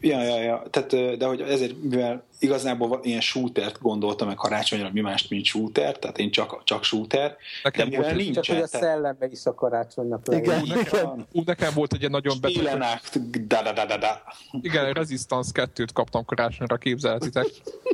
[0.00, 5.00] ja, ja, ja, tehát, de hogy ezért, mivel igazából ilyen shootert gondoltam meg karácsonyra, mi
[5.00, 7.36] mást, mint shooter, tehát én csak, csak shooter.
[7.62, 8.34] Nekem de mivel nincs.
[8.40, 12.36] Csak hogy a szellembe is a karácsonynak Igen, nekem, ú, nekem volt egy ilyen nagyon
[12.40, 12.62] beteg.
[13.46, 14.22] Da, da, da, da, da.
[14.60, 17.46] Igen, Resistance 2-t kaptam karácsonyra, képzelhetitek.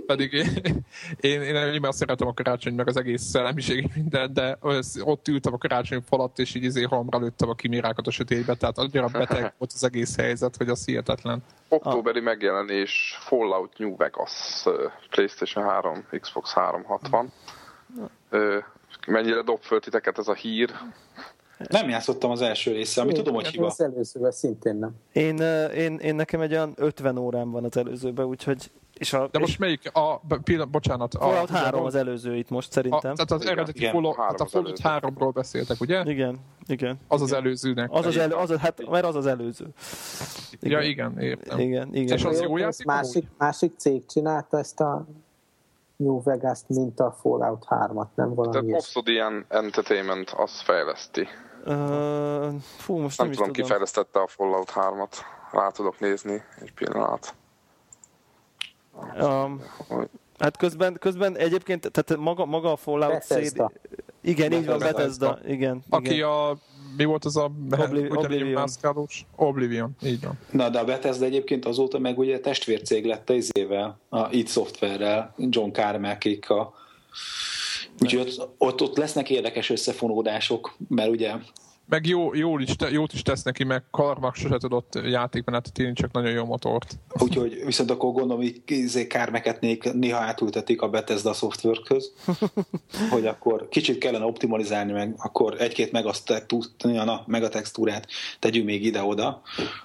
[0.07, 0.85] Pedig én,
[1.21, 4.59] én, én, én, szeretem a karácsony, meg az egész szellemiség minden, de
[5.01, 8.79] ott ültem a karácsony falat, és így izé halomra lőttem a kimirákat a sötétbe, tehát
[8.79, 11.43] annyira beteg volt az egész helyzet, hogy az hihetetlen.
[11.69, 14.34] Októberi megjelenés Fallout New Vegas,
[15.11, 17.33] PlayStation 3, Xbox 360.
[19.07, 20.71] Mennyire dob föl titeket ez a hír?
[21.69, 23.67] Nem játszottam az első része, ami én, tudom, hogy hiba.
[23.67, 24.95] Az előzővel szintén nem.
[25.13, 25.37] Én,
[25.75, 29.53] én, én nekem egy olyan 50 órám van az előzőben, úgyhogy és a, De most
[29.53, 29.91] és melyik?
[29.93, 31.15] A, pillanat, bocsánat.
[31.19, 33.11] Fallout 3 az előző itt most szerintem.
[33.11, 36.03] A, tehát az eredeti igen, Fallout, tehát a Fallout 3-ról beszéltek, ugye?
[36.05, 36.99] Igen, igen.
[37.09, 37.23] Az igen.
[37.23, 37.89] az előzőnek.
[37.93, 39.67] Az az, elő, az, az, hát, mert az az előző.
[40.61, 40.81] Igen.
[40.81, 41.59] Ja, igen, értem.
[41.59, 42.17] Igen, igen.
[42.17, 42.87] És az jó játék?
[42.87, 45.07] Másik, másik cég csinálta ezt a
[45.97, 51.29] New Vegas-t, mint a Fallout 3-at, nem valami Tehát Obsidian Entertainment az fejleszti.
[51.67, 55.17] Uh, fú, most nem, nem tudom, ki fejlesztette a Fallout 3-at.
[55.53, 57.35] Rá tudok nézni egy pillanat.
[59.21, 59.63] Um,
[60.39, 63.63] hát közben, közben egyébként, tehát maga, maga a Fallout széd...
[64.21, 65.39] Igen, így van, Bethesda.
[65.47, 66.29] Igen, Aki igen.
[66.29, 66.57] a
[66.97, 68.69] mi volt az a Obli- Oblivion.
[69.37, 70.39] Oblivion, így van.
[70.51, 75.35] Na, de a Bethesda egyébként azóta meg ugye testvércég lett az izével, a id Software-rel,
[75.37, 76.75] John Carmackékkal.
[78.03, 81.33] Úgyhogy ott, ott, ott lesznek érdekes összefonódások, mert ugye
[81.87, 86.13] meg jó, jól is, jót is tesz neki, meg Karmak sose tudott játékmenetet írni, csak
[86.13, 86.99] nagyon jó motort.
[87.19, 89.61] Úgyhogy viszont akkor gondolom, hogy izé kármeket
[89.93, 91.81] néha átültetik a Bethesda software
[93.11, 95.93] hogy akkor kicsit kellene optimalizálni, meg akkor egy-két
[97.27, 98.07] megatextúrát
[98.39, 99.43] tegyünk még ide-oda.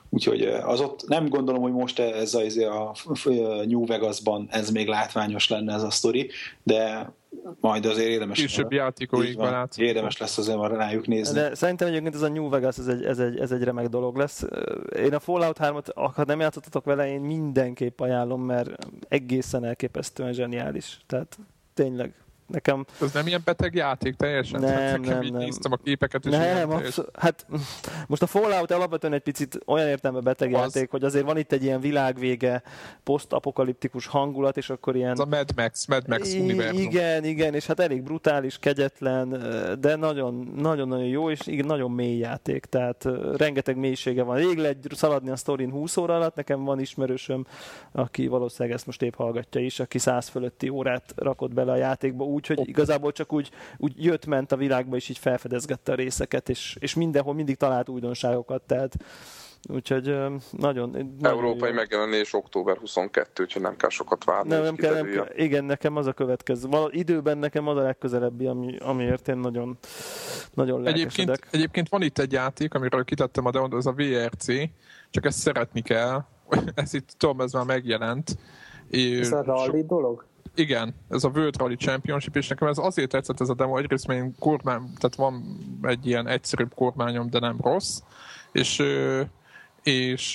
[0.09, 4.69] Úgyhogy az ott nem gondolom, hogy most ez a, izé a, a New Vegasban ez
[4.69, 6.29] még látványos lenne ez a sztori,
[6.63, 7.13] de
[7.59, 8.39] majd azért érdemes.
[8.39, 9.83] Később játékóikban látszik.
[9.83, 11.39] Érdemes lesz azért rájuk nézni.
[11.39, 14.17] De szerintem egyébként ez a New Vegas, ez egy, ez egy, ez egy remek dolog
[14.17, 14.45] lesz.
[14.95, 18.69] Én a Fallout 3-at, ha nem játszottatok vele, én mindenképp ajánlom, mert
[19.07, 20.99] egészen elképesztően zseniális.
[21.05, 21.37] Tehát
[21.73, 22.13] tényleg
[22.51, 22.85] Nekem...
[23.01, 24.59] Ez nem ilyen beteg játék teljesen?
[24.59, 25.41] Nem, hát nem, így nem.
[25.41, 27.45] néztem a képeket, és nem, abszol- hát
[28.07, 30.59] most a Fallout alapvetően egy picit olyan értelme beteg az...
[30.59, 32.63] játék, hogy azért van itt egy ilyen világvége,
[33.03, 35.11] posztapokaliptikus hangulat, és akkor ilyen...
[35.11, 36.81] Ez a Mad Max, Mad Max I- univerzum.
[36.81, 39.29] Igen, igen, és hát elég brutális, kegyetlen,
[39.79, 43.07] de nagyon, nagyon-nagyon jó, és igen, nagyon mély játék, tehát
[43.37, 44.37] rengeteg mélysége van.
[44.37, 47.45] Rég lehet szaladni a sztorin 20 óra alatt, nekem van ismerősöm,
[47.91, 52.23] aki valószínűleg ezt most épp hallgatja is, aki 100 fölötti órát rakott bele a játékba,
[52.23, 56.77] úgy, hogy igazából csak úgy, úgy jött-ment a világba, és így felfedezgette a részeket, és,
[56.79, 58.95] és mindenhol mindig talált újdonságokat, tehát
[59.67, 60.17] Úgyhogy
[60.51, 61.17] nagyon...
[61.21, 61.75] Európai jó.
[61.75, 64.49] megjelenés október 22, úgyhogy nem kell sokat várni.
[64.49, 66.67] Nem, nem kell, nem kell, igen, nekem az a következő.
[66.67, 69.77] Val, időben nekem az a legközelebbi, ami, amiért én nagyon,
[70.53, 74.45] nagyon egyébként, egyébként van itt egy játék, amiről kitettem a demót, az a VRC,
[75.09, 76.23] csak ezt szeretni kell.
[76.75, 78.37] ez itt, tudom, ez már megjelent.
[78.91, 80.25] Ez a rally dolog?
[80.59, 84.07] Igen, ez a World Rally Championship, és nekem ez azért tetszett ez a demo, egyrészt
[84.07, 88.01] mert én kormány, tehát van egy ilyen egyszerűbb kormányom, de nem rossz,
[88.51, 88.83] és
[89.83, 90.31] és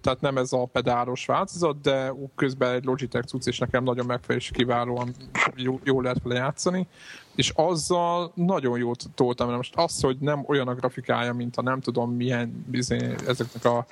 [0.00, 4.40] tehát nem ez a pedálos változat, de közben egy Logitech cucc, és nekem nagyon megfelelő,
[4.40, 5.14] és kiválóan
[5.54, 6.86] jó, jó lehet vele játszani,
[7.34, 9.54] és azzal nagyon jót toltam.
[9.54, 13.86] Most az, hogy nem olyan a grafikája, mint a nem tudom milyen bizony, ezeknek a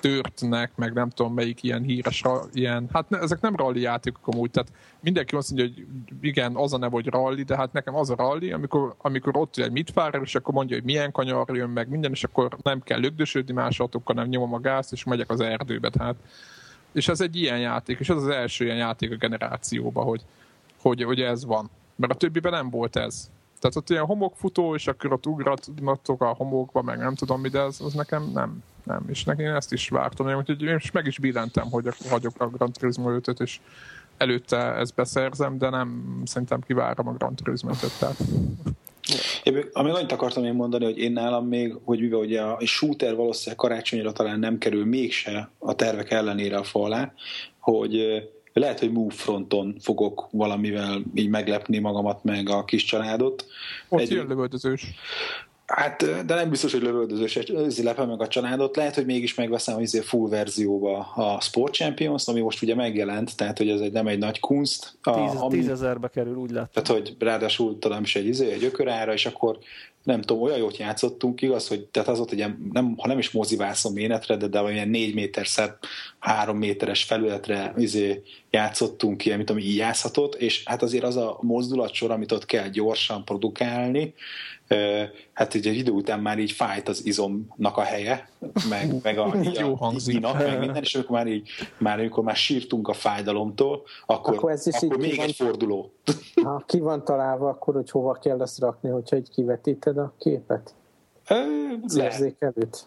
[0.00, 4.50] törtnek, meg nem tudom melyik ilyen híres, ilyen, hát ne, ezek nem rally játékok amúgy,
[4.50, 5.86] tehát mindenki azt mondja, hogy
[6.20, 9.56] igen, az a neve, hogy rally, de hát nekem az a rally, amikor, amikor ott
[9.56, 12.82] egy mit fár, és akkor mondja, hogy milyen kanyar jön meg minden, és akkor nem
[12.82, 16.16] kell lögdösödni másodatokkal, nem nyomom a gázt, és megyek az erdőbe, tehát
[16.92, 20.22] és ez egy ilyen játék, és ez az első ilyen játék a generációban, hogy,
[20.80, 21.70] hogy, hogy ez van.
[21.96, 23.30] Mert a többiben nem volt ez.
[23.60, 27.60] Tehát ott ilyen homokfutó, és akkor ott ugratnak a homokba, meg nem tudom mi, de
[27.60, 29.04] az, az nekem nem, nem.
[29.08, 32.72] És nekem én ezt is vártam, úgyhogy én meg is billentem, hogy hagyok a Gran
[32.72, 33.60] Turismo 5 és
[34.16, 38.16] előtte ezt beszerzem, de nem szerintem kivárom a Gran Turismo 5 tehát
[39.42, 43.16] én, amíg annyit akartam én mondani, hogy én nálam még, hogy mivel ugye a shooter
[43.16, 47.12] valószínűleg karácsonyra talán nem kerül mégse a tervek ellenére a falá,
[47.58, 53.46] hogy lehet, hogy move fronton fogok valamivel így meglepni magamat meg a kis családot.
[53.88, 54.86] Ott Egy, jön lövöldözős.
[55.76, 57.38] Hát, de nem biztos, hogy lövöldözős,
[57.82, 58.76] lepem meg a családot.
[58.76, 63.58] Lehet, hogy mégis megveszem az full verzióba a Sport Champions, ami most ugye megjelent, tehát
[63.58, 64.94] hogy ez egy, nem egy nagy kunst.
[65.02, 66.82] A, Tíz, ami, tízezerbe kerül, úgy láttam.
[66.82, 69.58] Tehát, hogy ráadásul talán is egy, izé, egy ökörára, és akkor
[70.02, 73.18] nem tudom, olyan jót játszottunk, igaz, hogy tehát az ott egy ilyen, nem, ha nem
[73.18, 75.76] is mozivászom ménetre, de, de olyan négy méter szer,
[76.18, 81.38] három méteres felületre izé, játszottunk ki, amit ami így játszhatott, és hát azért az a
[81.40, 84.14] mozdulatsor, amit ott kell gyorsan produkálni,
[85.32, 88.28] hát egy idő után már így fájt az izomnak a helye,
[88.68, 92.36] meg, meg a, Jó a inak, meg minden, és amikor már így, már amikor már
[92.36, 95.92] sírtunk a fájdalomtól, akkor, akkor, ez is akkor még van, egy forduló.
[96.42, 99.28] Ha ki van találva, akkor hogy hova kell ezt rakni, hogyha egy
[99.92, 100.74] kivetíted a képet?
[101.84, 102.86] Az érzékelőt?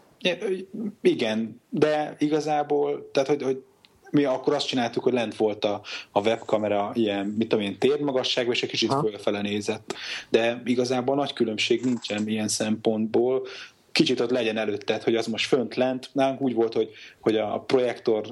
[1.02, 3.64] Igen, de igazából, tehát hogy, hogy
[4.12, 8.54] mi akkor azt csináltuk, hogy lent volt a, a webkamera ilyen, mit tudom én, térmagasságban,
[8.54, 9.00] és egy kicsit ha.
[9.00, 9.94] fölfele nézett.
[10.30, 13.48] De igazából nagy különbség nincsen ilyen szempontból,
[13.96, 16.10] kicsit ott legyen előtted, hogy az most fönt lent.
[16.12, 18.26] Nálunk úgy volt, hogy, hogy a projektor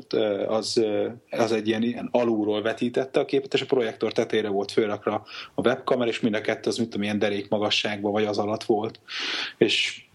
[0.48, 0.82] az,
[1.30, 5.24] az egy ilyen, ilyen alulról vetítette a képet, és a projektor tetejére volt fölrakra
[5.56, 8.64] a webkamera, és mind a kettő az, mit tudom, ilyen derék magasságban, vagy az alatt
[8.64, 9.00] volt.
[9.58, 10.06] És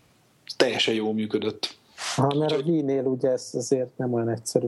[0.57, 1.77] teljesen jól működött.
[2.15, 4.67] Ha, mert a Wii-nél ugye ez azért nem olyan egyszerű.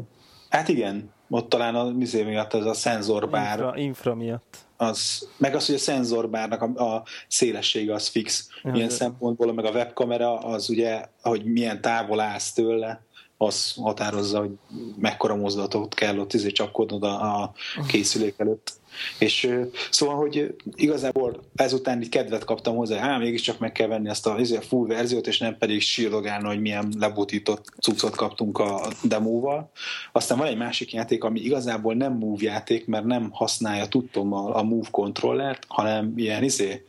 [0.48, 3.58] Hát igen, ott talán a mizé miatt ez a szenzorbár.
[3.58, 4.56] Infra, infra miatt.
[4.80, 8.48] Az, meg az, hogy a szenzorbárnak a, a szélessége az fix.
[8.62, 8.94] Ja, Ilyen de...
[8.94, 13.04] szempontból, meg a webkamera az ugye, hogy milyen távol állsz tőle,
[13.42, 14.50] az határozza, hogy
[14.98, 17.52] mekkora mozdulatot kell ott izé csapkodnod a, a
[17.86, 18.72] készülék előtt.
[19.18, 19.58] És
[19.90, 24.38] szóval, hogy igazából ezután így kedvet kaptam hozzá, hát mégiscsak meg kell venni ezt a,
[24.38, 29.70] izé, a full verziót, és nem pedig sírdogálni, hogy milyen lebutított cuccot kaptunk a demóval.
[30.12, 34.56] Aztán van egy másik játék, ami igazából nem move játék, mert nem használja tudtom a,
[34.56, 36.84] a move controllert, hanem ilyen izé,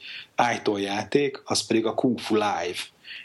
[0.78, 2.80] játék, az pedig a Kung Fu Live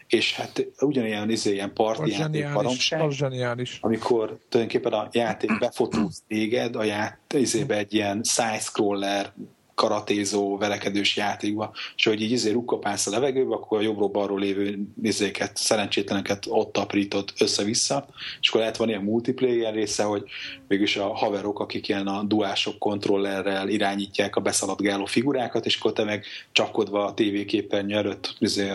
[0.07, 3.79] és hát ugyanilyen izé, ilyen parti játék baromság, zseniális.
[3.81, 9.33] amikor tulajdonképpen a játék befotóz téged, a ját, izébe egy ilyen side-scroller
[9.77, 15.57] karatézó, verekedős játékba, és hogy így izé rukkapálsz a levegőbe, akkor a jobbról-balról lévő izéket,
[15.57, 18.07] szerencsétleneket ott aprított össze-vissza,
[18.41, 20.25] és akkor lehet van ilyen multiplayer része, hogy
[20.69, 26.05] mégis a haverok, akik ilyen a duások kontrollerrel irányítják a beszaladgáló figurákat, és akkor te
[26.05, 28.73] meg csapkodva a tévéképernyő előtt izé,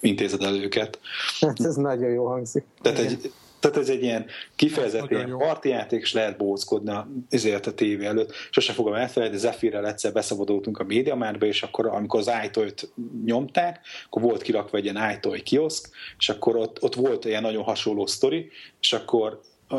[0.00, 0.98] intézed el őket.
[1.40, 2.64] Hát ez nagyon jó hangzik.
[2.82, 6.92] Tehát egy, tehát ez egy ilyen kifejezetten parti játék, és lehet bóckodni
[7.28, 8.32] ezért a tévé előtt.
[8.50, 12.92] Sose fogom elfelejteni, Zephyrrel egyszer beszabadultunk a médiamárba, és akkor, amikor az iToy-t
[13.24, 17.62] nyomták, akkor volt kirakva egy ilyen iToy kioszk, és akkor ott, ott volt ilyen nagyon
[17.62, 19.76] hasonló sztori, és akkor a,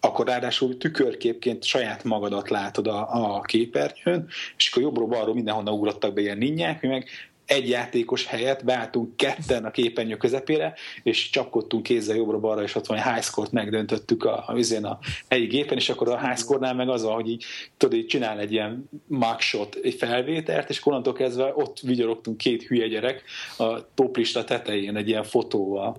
[0.00, 6.20] akkor ráadásul tükörképként saját magadat látod a, a képernyőn, és akkor jobbról-balról mindenhonnan ugrottak be
[6.20, 7.08] ilyen ninnyák, mi meg
[7.50, 12.98] egy játékos helyett beálltunk ketten a képernyő közepére, és csapkodtunk kézzel jobbra-balra, és ott van
[12.98, 16.88] egy high score-t megdöntöttük a, a, a helyi gépen, és akkor a high score meg
[16.88, 17.44] az van, hogy így,
[17.76, 22.86] tudod, így csinál egy ilyen mugshot, egy felvételt, és onnantól kezdve ott vigyorogtunk két hülye
[22.86, 23.22] gyerek
[23.58, 25.96] a toplista tetején egy ilyen fotóval.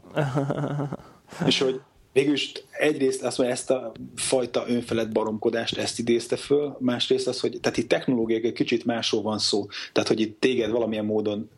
[1.48, 1.82] és hogy
[2.14, 7.58] Végülis egyrészt azt mondja, ezt a fajta önfelett baromkodást ezt idézte föl, másrészt az, hogy
[7.62, 9.68] tehát itt technológiai egy kicsit másról van szó.
[9.92, 11.50] Tehát, hogy itt téged valamilyen módon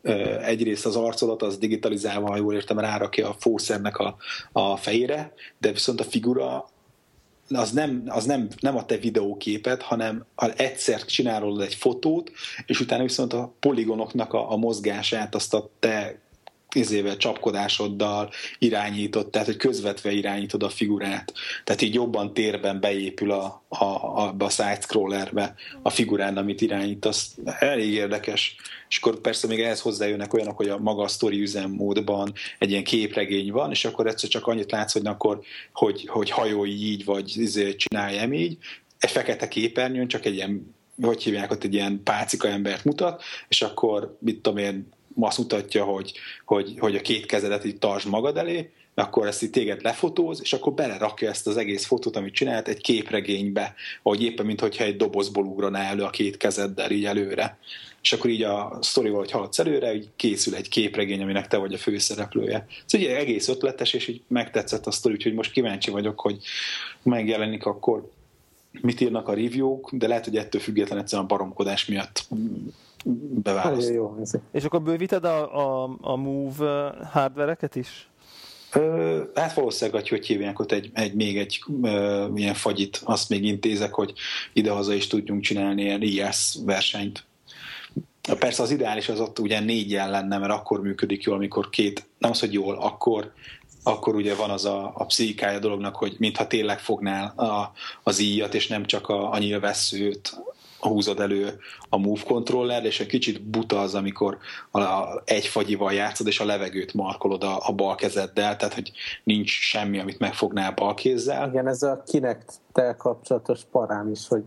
[0.42, 4.16] egyrészt az arcodat az digitalizálva, ha jól értem, rárakja a fószernek a,
[4.52, 6.68] a fejére, de viszont a figura
[7.48, 10.24] az nem, az nem, nem a te videóképed, hanem
[10.56, 12.30] egyszer csinálod egy fotót,
[12.66, 16.18] és utána viszont a poligonoknak a, a mozgását azt a te
[16.74, 21.32] izével, csapkodásoddal irányítod, tehát hogy közvetve irányítod a figurát.
[21.64, 27.36] Tehát így jobban térben beépül a, a, a, a side-scrollerbe a figurán, amit irányítasz.
[27.58, 28.56] Elég érdekes.
[28.88, 32.84] És akkor persze még ehhez hozzájönnek olyanok, hogy a maga a sztori üzemmódban egy ilyen
[32.84, 35.40] képregény van, és akkor egyszer csak annyit látsz, hogy akkor,
[35.72, 38.58] hogy, hogy hajolj így, vagy izé, csinálj így,
[38.98, 43.62] egy fekete képernyőn csak egy ilyen hogy hívják, ott egy ilyen pácika embert mutat, és
[43.62, 44.88] akkor, mit tudom én,
[45.20, 46.12] azt mutatja, hogy,
[46.44, 50.52] hogy, hogy a két kezedet így tartsd magad elé, akkor ezt így téged lefotóz, és
[50.52, 55.44] akkor belerakja ezt az egész fotót, amit csinált, egy képregénybe, hogy éppen, mintha egy dobozból
[55.44, 57.58] ugrana elő a két kezeddel így előre.
[58.02, 61.74] És akkor így a sztorival, hogy haladsz előre, így készül egy képregény, aminek te vagy
[61.74, 62.66] a főszereplője.
[62.86, 66.38] Ez ugye egész ötletes, és így megtetszett a sztori, úgyhogy most kíváncsi vagyok, hogy
[67.02, 68.10] megjelenik akkor
[68.80, 72.26] mit írnak a review-k, de lehet, hogy ettől független egyszerűen a baromkodás miatt
[73.42, 73.90] beválaszt.
[73.90, 74.16] Jó,
[74.52, 78.08] És akkor bővíted a, a, a Move hardvereket is?
[78.72, 83.44] Ö, hát valószínűleg, hogy hívják ott egy, egy még egy ö, ilyen fagyit, azt még
[83.44, 84.12] intézek, hogy
[84.52, 87.24] idehaza is tudjunk csinálni ilyen IS versenyt.
[88.38, 92.30] Persze az ideális az ott ugye négy lenne, mert akkor működik jól, amikor két, nem
[92.30, 93.32] az, hogy jól, akkor
[93.86, 98.54] akkor ugye van az a, a pszichikája dolognak, hogy mintha tényleg fognál a, az íjat,
[98.54, 100.36] és nem csak a, a nyilvesszőt
[100.88, 101.58] húzod elő
[101.88, 104.38] a move controller, és egy kicsit buta az, amikor
[104.70, 104.80] a,
[105.24, 108.92] egy fagyival játszod, és a levegőt markolod a, a bal kezeddel, tehát hogy
[109.24, 111.48] nincs semmi, amit megfognál bal kézzel.
[111.48, 112.44] Igen, ez a kinek
[112.96, 114.42] kapcsolatos parám is, hogy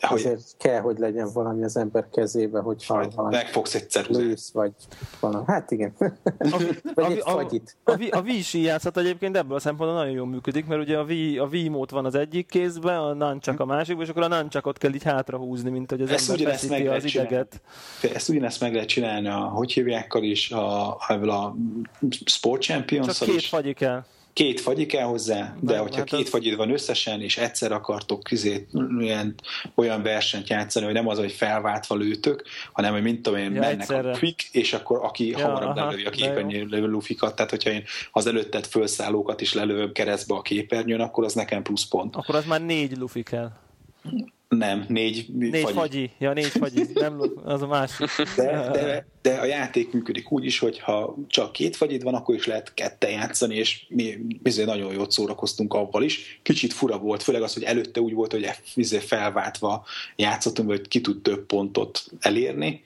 [0.00, 4.50] hogy Azért kell, hogy legyen valami az ember kezébe, hogyha megfogsz egy ceruzát.
[4.52, 4.72] vagy
[5.20, 5.44] valami.
[5.46, 5.94] Hát igen.
[6.38, 6.62] A,
[6.94, 7.48] vagy a, a,
[7.84, 11.02] A, a, Wii is játszhat egyébként ebből a szempontból nagyon jól működik, mert ugye a
[11.02, 14.28] Wii, a Wii mód van az egyik kézben, a nunchuck a másikban, és akkor a
[14.28, 17.60] nunchuckot kell így hátra húzni, mint hogy az ezt ember feszíti az ideget.
[18.00, 18.16] Csinálni.
[18.16, 21.56] Ezt ugyanezt meg lehet csinálni a hogy hívjákkal is, a, a, a
[22.24, 23.48] Sport Champions Csak két is.
[23.48, 24.04] fagyi kell
[24.36, 26.28] két fagyi kell hozzá, de, de hogyha hát két az...
[26.28, 28.68] fagyid van összesen, és egyszer akartok kizét,
[28.98, 29.34] olyan,
[29.74, 33.60] olyan versenyt játszani, hogy nem az, hogy felváltva lőtök, hanem hogy mint tudom én, ja,
[33.60, 34.10] mennek egyszerre.
[34.10, 37.84] a quick, és akkor aki ja, hamarabb lelövi a képernyőn levő lufikat, tehát hogyha én
[38.12, 42.16] az előttet felszállókat is lelövöm keresztbe a képernyőn, akkor az nekem plusz pont.
[42.16, 43.50] Akkor az már négy lufi kell.
[44.48, 45.74] Nem, négy, négy fagyi.
[45.74, 46.10] fagyi.
[46.18, 46.86] Ja, négy fagyi.
[46.94, 48.08] Nem, az a másik.
[48.36, 52.34] De, de, de a játék működik úgy is, hogy ha csak két fagyid van, akkor
[52.34, 56.40] is lehet ketten játszani, és mi bizony nagyon jót szórakoztunk avval is.
[56.42, 58.50] Kicsit fura volt, főleg az, hogy előtte úgy volt, hogy
[59.00, 59.84] felváltva
[60.16, 62.82] játszottunk, hogy ki tud több pontot elérni,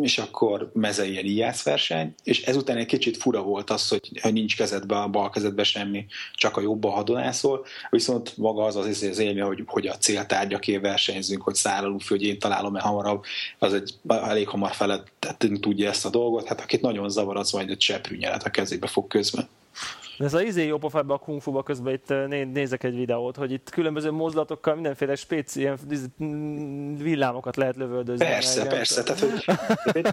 [0.00, 4.56] és akkor meze ilyen ijász verseny, és ezután egy kicsit fura volt az, hogy, nincs
[4.56, 9.42] kezedbe, a bal kezedbe semmi, csak a jobba hadonászol, viszont maga az az, az élmény,
[9.42, 13.24] hogy, hogy a céltárgyakért versenyzünk, hogy szállalunk hogy én találom-e hamarabb,
[13.58, 17.70] az egy elég hamar felettünk tudja ezt a dolgot, hát akit nagyon zavar, az majd
[17.70, 19.48] egy seprűnyelet a kezébe fog közben.
[20.18, 23.36] De ez a izé jó pofa a kung fu közben itt eh, nézek egy videót,
[23.36, 25.78] hogy itt különböző mozdulatokkal mindenféle spéci ilyen
[26.98, 28.24] villámokat lehet lövöldözni.
[28.24, 29.02] Persze, meg, persze.
[29.02, 30.06] Tehát, hogy,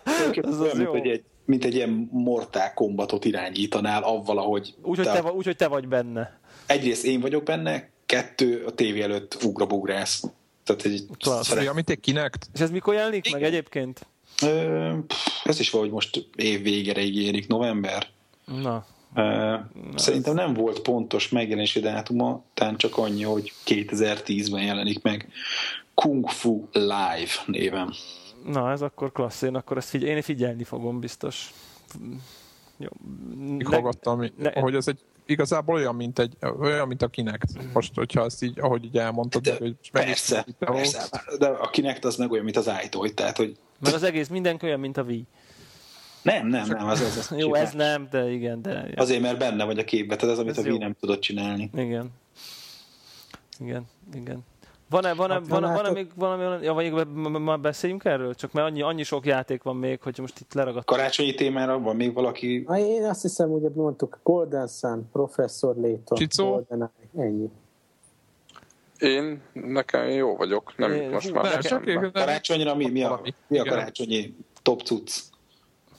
[0.52, 4.74] az olyan, mint, hogy egy, mint egy ilyen mortál kombatot irányítanál avval, ahogy...
[4.82, 6.40] Úgyhogy te, úgy, hogy te vagy benne.
[6.66, 10.24] Egyrészt én vagyok benne, kettő a tévé előtt ugrabugrász.
[10.64, 11.06] Tehát egy...
[11.18, 11.52] Klassz.
[11.52, 12.38] Amit egy kinek?
[12.54, 14.06] És ez mikor jelenik meg egyébként?
[15.44, 18.08] Ez is valahogy most év végére ígérik, november.
[18.46, 18.86] Na,
[19.96, 25.28] Szerintem nem volt pontos megjelenési dátuma, talán csak annyi, hogy 2010-ben jelenik meg
[25.94, 27.94] Kung Fu Live néven.
[28.46, 31.54] Na, ez akkor klassz, én akkor ezt figyel, én figyelni fogom biztos.
[32.78, 32.88] Jó.
[33.64, 37.74] Hallgattam, ne, hogy ez egy igazából olyan, mint, egy, olyan, mint a Kinect.
[37.74, 41.10] Most, hogyha ezt így, ahogy így elmondtad, de, hogy persze, persze,
[41.40, 43.58] de a Kinect az meg olyan, mint az iToy, tehát, hogy...
[43.80, 45.26] Mert az egész mindenki olyan, mint a Wii.
[46.22, 46.88] Nem, nem, nem.
[46.88, 48.62] Az, az, az Jó, ez nem, de igen.
[48.62, 48.94] De, ja.
[48.96, 51.70] Azért, mert benne vagy a képbe, tehát az, amit ez a Wii nem tudott csinálni.
[51.76, 52.10] Igen.
[53.60, 54.40] Igen, igen.
[54.90, 58.36] Van-e, van-e, hát van-e, van-e még valami olyan, ja, vagy már beszéljünk erről?
[58.36, 60.86] Csak mert annyi, annyi sok játék van még, hogy most itt leragadt.
[60.86, 62.66] Karácsonyi témára van még valaki?
[62.76, 66.50] Én azt hiszem, hogy mondtuk Golden Sun, Professor Layton, Csicó?
[66.50, 67.50] Golden Eye, ennyi.
[69.00, 71.60] Én, nekem jó vagyok, nem én, most már.
[71.84, 75.12] Nem, karácsonyra mi, mi, a, mi a karácsonyi top cucc?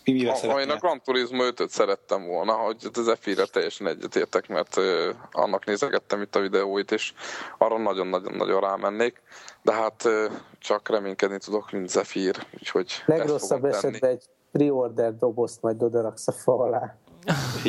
[0.04, 4.48] Mi mivel ha, én a Gran Turismo 5 szerettem volna, hogy az f teljesen egyetértek,
[4.48, 4.84] mert uh,
[5.32, 7.12] annak nézegettem itt a videóit, és
[7.58, 9.22] arra nagyon-nagyon-nagyon rámennék,
[9.62, 15.82] de hát uh, csak reménykedni tudok, mint Zephyr, úgyhogy Legrosszabb esetben egy pre-order dobozt majd
[15.82, 16.96] odaraksz a fa alá.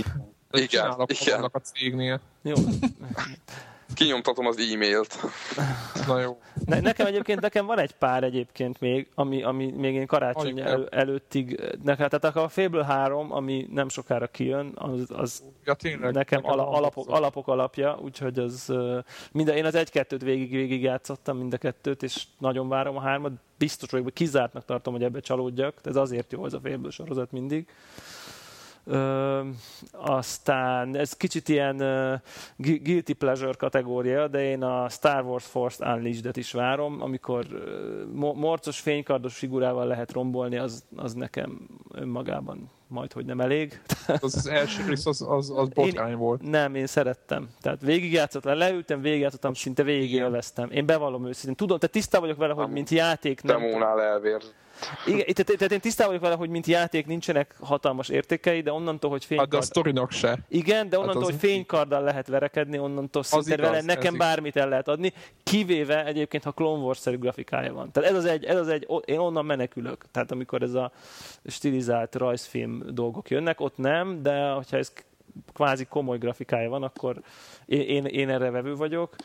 [0.51, 1.43] igen, igen.
[1.51, 2.19] a cégnél.
[2.41, 2.55] Jó.
[3.93, 5.17] Kinyomtatom az e-mailt.
[6.07, 6.37] Na jó.
[6.65, 10.87] Ne, nekem egyébként, nekem van egy pár egyébként még, ami, ami még én karácsony el,
[10.89, 16.39] előttig, nekem, tehát a Fable 3, ami nem sokára kijön, az, az ja, tényleg, nekem,
[16.39, 18.73] nekem ala, alapok, alapok alapja, úgyhogy az
[19.31, 23.31] minden, én az egy-kettőt végig, végig játszottam, mind a kettőt, és nagyon várom a hármat,
[23.57, 27.31] biztos vagyok, hogy kizártnak tartom, hogy ebbe csalódjak, ez azért jó ez a Fable sorozat
[27.31, 27.67] mindig.
[28.85, 29.41] Ö,
[29.91, 32.19] aztán ez kicsit ilyen uh,
[32.57, 38.79] guilty pleasure kategória, de én a Star Wars Force Unleashed-et is várom, amikor uh, morcos
[38.79, 43.81] fénykardos figurával lehet rombolni, az, az nekem önmagában majd, hogy nem elég.
[44.07, 46.41] Az, az első rész az, az, az botrány én, volt.
[46.41, 47.49] Nem, én szerettem.
[47.61, 50.71] Tehát végigjátszottam, leültem, végigjátszottam, szinte végigélveztem.
[50.71, 51.55] Én bevallom őszintén.
[51.55, 53.41] Tudom, te tisztában vagyok vele, hogy mint játék...
[53.41, 53.61] Nem...
[53.61, 54.41] Demónál elvér.
[55.05, 59.09] Igen, tehát, tehát én tisztában vagyok vele, hogy mint játék nincsenek hatalmas értékei, de onnantól,
[59.09, 59.53] hogy fénykard...
[59.53, 60.37] Hát de a sztorinak se.
[60.49, 64.69] Igen, de onnantól, hát hogy fénykarddal lehet verekedni, onnantól szinte igaz, vele nekem bármit el
[64.69, 65.13] lehet adni,
[65.43, 67.91] kivéve egyébként, ha Clone Wars-szerű grafikája van.
[67.91, 70.05] Tehát ez az, egy, ez az egy, én onnan menekülök.
[70.11, 70.91] Tehát amikor ez a
[71.45, 74.93] stilizált rajzfilm dolgok jönnek, ott nem, de hogyha ez
[75.53, 77.21] kvázi komoly grafikája van, akkor
[77.65, 79.15] én, én erre vevő vagyok.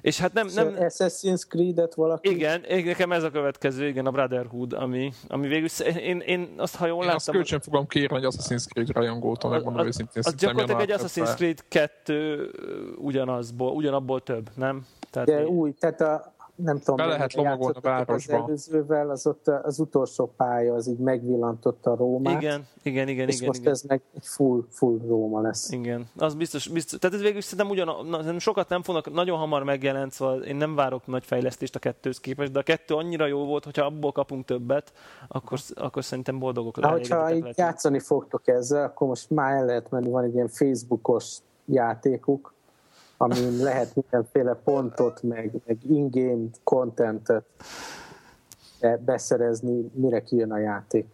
[0.00, 0.46] És hát nem...
[0.54, 0.74] nem...
[0.78, 2.30] Assassin's Creed-et valaki?
[2.30, 6.86] Igen, nekem ez a következő, igen, a Brotherhood, ami, ami végül, én, én azt, ha
[6.86, 7.16] jól én láttam...
[7.16, 10.22] azt kölcsön fogom kérni, hogy Assassin's Creed rajongótól, megmondom őszintén.
[10.26, 12.50] Az gyakorlatilag egy Assassin's Creed 2
[12.98, 14.86] ugyanazból, ugyanabból több, nem?
[15.10, 15.44] Tehát De mi...
[15.44, 18.36] új, tehát a, nem tudom, Be lehet lomagolni a városba.
[18.36, 22.42] Az előzővel, az, ott az utolsó pálya, az így megvillantotta a Rómát.
[22.42, 23.28] Igen, igen, igen.
[23.28, 23.72] És igen, most igen.
[23.72, 25.70] ez meg egy full, full Róma lesz.
[25.70, 26.98] Igen, az biztos, biztos.
[26.98, 30.74] Tehát ez végül szerintem ugyan, na, sokat nem fognak, nagyon hamar megjelent, szóval én nem
[30.74, 34.44] várok nagy fejlesztést a kettőhöz képest, de a kettő annyira jó volt, hogyha abból kapunk
[34.44, 34.92] többet,
[35.28, 37.20] akkor, akkor szerintem boldogok lehetünk.
[37.20, 41.38] Ha így játszani fogtok ezzel, akkor most már el lehet menni, van egy ilyen Facebookos
[41.64, 42.54] játékuk,
[43.22, 47.44] amin lehet mindenféle pontot, meg, meg in-game contentet
[48.98, 51.06] beszerezni, mire kijön a játék.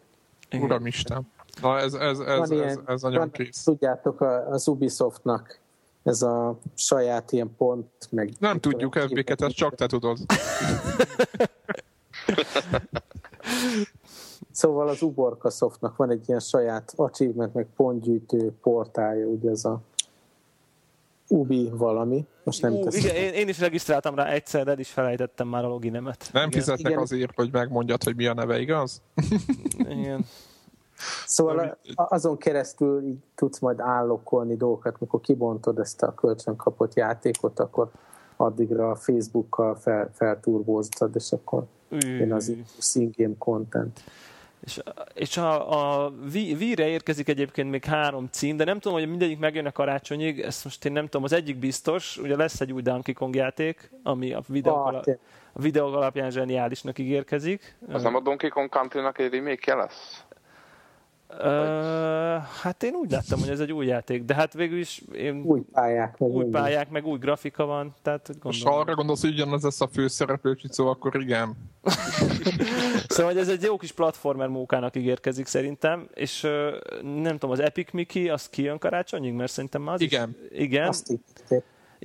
[0.61, 1.33] Uramisten.
[1.61, 3.63] Na ez, ez, ez, ez, ilyen, ez, ez nagyon van, kész.
[3.63, 5.59] Tudjátok, az Ubisoftnak
[6.03, 8.33] ez a saját ilyen pont, meg...
[8.39, 10.19] Nem tudjuk FB-ket, ezt csak te tudod.
[14.53, 19.81] szóval az Uborka Softnak van egy ilyen saját achievement, meg pontgyűjtő portálja, ugye ez a
[21.29, 22.27] Ubi valami.
[22.45, 25.69] Most nem uh, igen, én, én, is regisztráltam rá egyszer, de is felejtettem már a
[25.69, 26.29] loginemet.
[26.33, 26.61] Nem igen.
[26.61, 27.03] fizetnek igen.
[27.03, 29.03] azért, hogy megmondjad, hogy mi a neve, igaz?
[29.79, 30.25] igen.
[31.27, 37.59] Szóval azon keresztül így tudsz majd állokkolni dolgokat, mikor kibontod ezt a kölcsön kapott játékot,
[37.59, 37.91] akkor
[38.37, 42.53] addigra a Facebookkal fel, felturbóztad, és akkor jön az
[42.95, 44.01] in-game content.
[44.61, 44.81] És,
[45.15, 49.67] és a, a Wii-re érkezik egyébként még három cím, de nem tudom, hogy mindegyik megjön
[49.67, 53.15] a karácsonyig, ezt most én nem tudom, az egyik biztos, ugye lesz egy új Donkey
[53.15, 55.07] Kong játék, ami a videók, ah, alap,
[55.53, 57.77] a videók alapján zseniálisnak ígérkezik.
[57.93, 60.25] Az nem a Donkey Kong Country-nak egy remake lesz?
[61.31, 65.43] Uh, hát én úgy láttam, hogy ez egy új játék, de hát végül is én,
[65.43, 68.41] új pályák, meg új pályák, meg új grafika van, tehát gondolom.
[68.43, 71.57] Most arra gondolsz, hogy ugyanaz lesz a főszereplő Csicó, akkor igen.
[73.09, 76.51] szóval hogy ez egy jó kis platformer mókának ígérkezik szerintem, és uh,
[77.03, 80.37] nem tudom, az Epic Mickey, az kijön karácsonyig, mert szerintem az igen.
[80.51, 80.59] is...
[80.59, 80.89] Igen.
[80.89, 81.13] Azt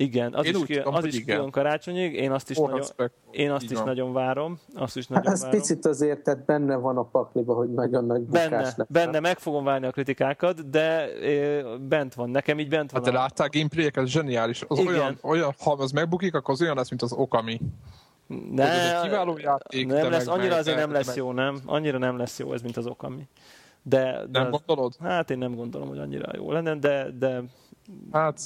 [0.02, 1.50] igen, az én is, kijön, az is igen.
[1.50, 2.82] karácsonyig, én azt is, nagyon,
[3.30, 4.58] én azt is nagyon várom.
[4.74, 5.58] Azt is nagyon hát ez várom.
[5.58, 8.76] picit azért, tehát benne van a pakliba, hogy nagyon nagy bukás benne, lesz.
[8.88, 11.08] Benne, meg fogom várni a kritikákat, de
[11.88, 13.02] bent van, nekem így bent van.
[13.02, 13.22] Hát te a...
[13.22, 14.64] láttál gameplay-eket, zseniális.
[14.68, 14.94] Az igen.
[14.94, 17.60] olyan, olyan, ha az megbukik, akkor az olyan lesz, mint az Okami.
[18.52, 21.16] Ne, ez egy kiváló játék, nem lesz, annyira meg, azért nem lesz meg.
[21.16, 21.60] jó, nem?
[21.66, 23.28] Annyira nem lesz jó ez, mint az Okami.
[23.82, 24.96] De, de nem az, gondolod?
[25.00, 27.42] Hát én nem gondolom, hogy annyira jó lenne, de, de
[28.12, 28.40] Hát,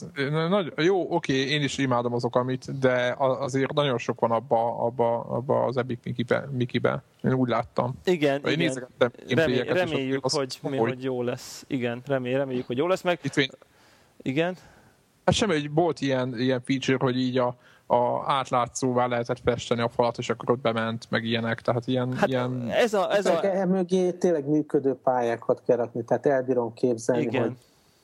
[0.48, 5.20] nagy, jó, oké, én is imádom azok, amit, de azért nagyon sok van abba, abba,
[5.20, 6.48] abba az Epic Mickey-be.
[6.52, 7.02] Mickey-be.
[7.22, 7.94] Én úgy láttam.
[8.04, 8.88] Igen, Vagy igen.
[9.28, 11.64] Remé, reméljük, hogy, mi, hogy jó lesz.
[11.68, 13.18] Igen, remély, reméljük, hogy jó lesz meg.
[13.22, 13.56] Itt,
[14.22, 14.56] igen?
[15.24, 17.56] Hát semmi, hogy volt ilyen, ilyen feature, hogy így a,
[17.86, 22.12] a átlátszóvá lehetett festeni a falat, és akkor ott bement, meg ilyenek, tehát ilyen...
[22.12, 22.70] Hát ilyen...
[22.70, 23.64] Ez a, ez a...
[23.66, 27.42] Mögé tényleg működő pályákat kell rakni, tehát elbírom képzelni, Igen.
[27.42, 27.56] hogy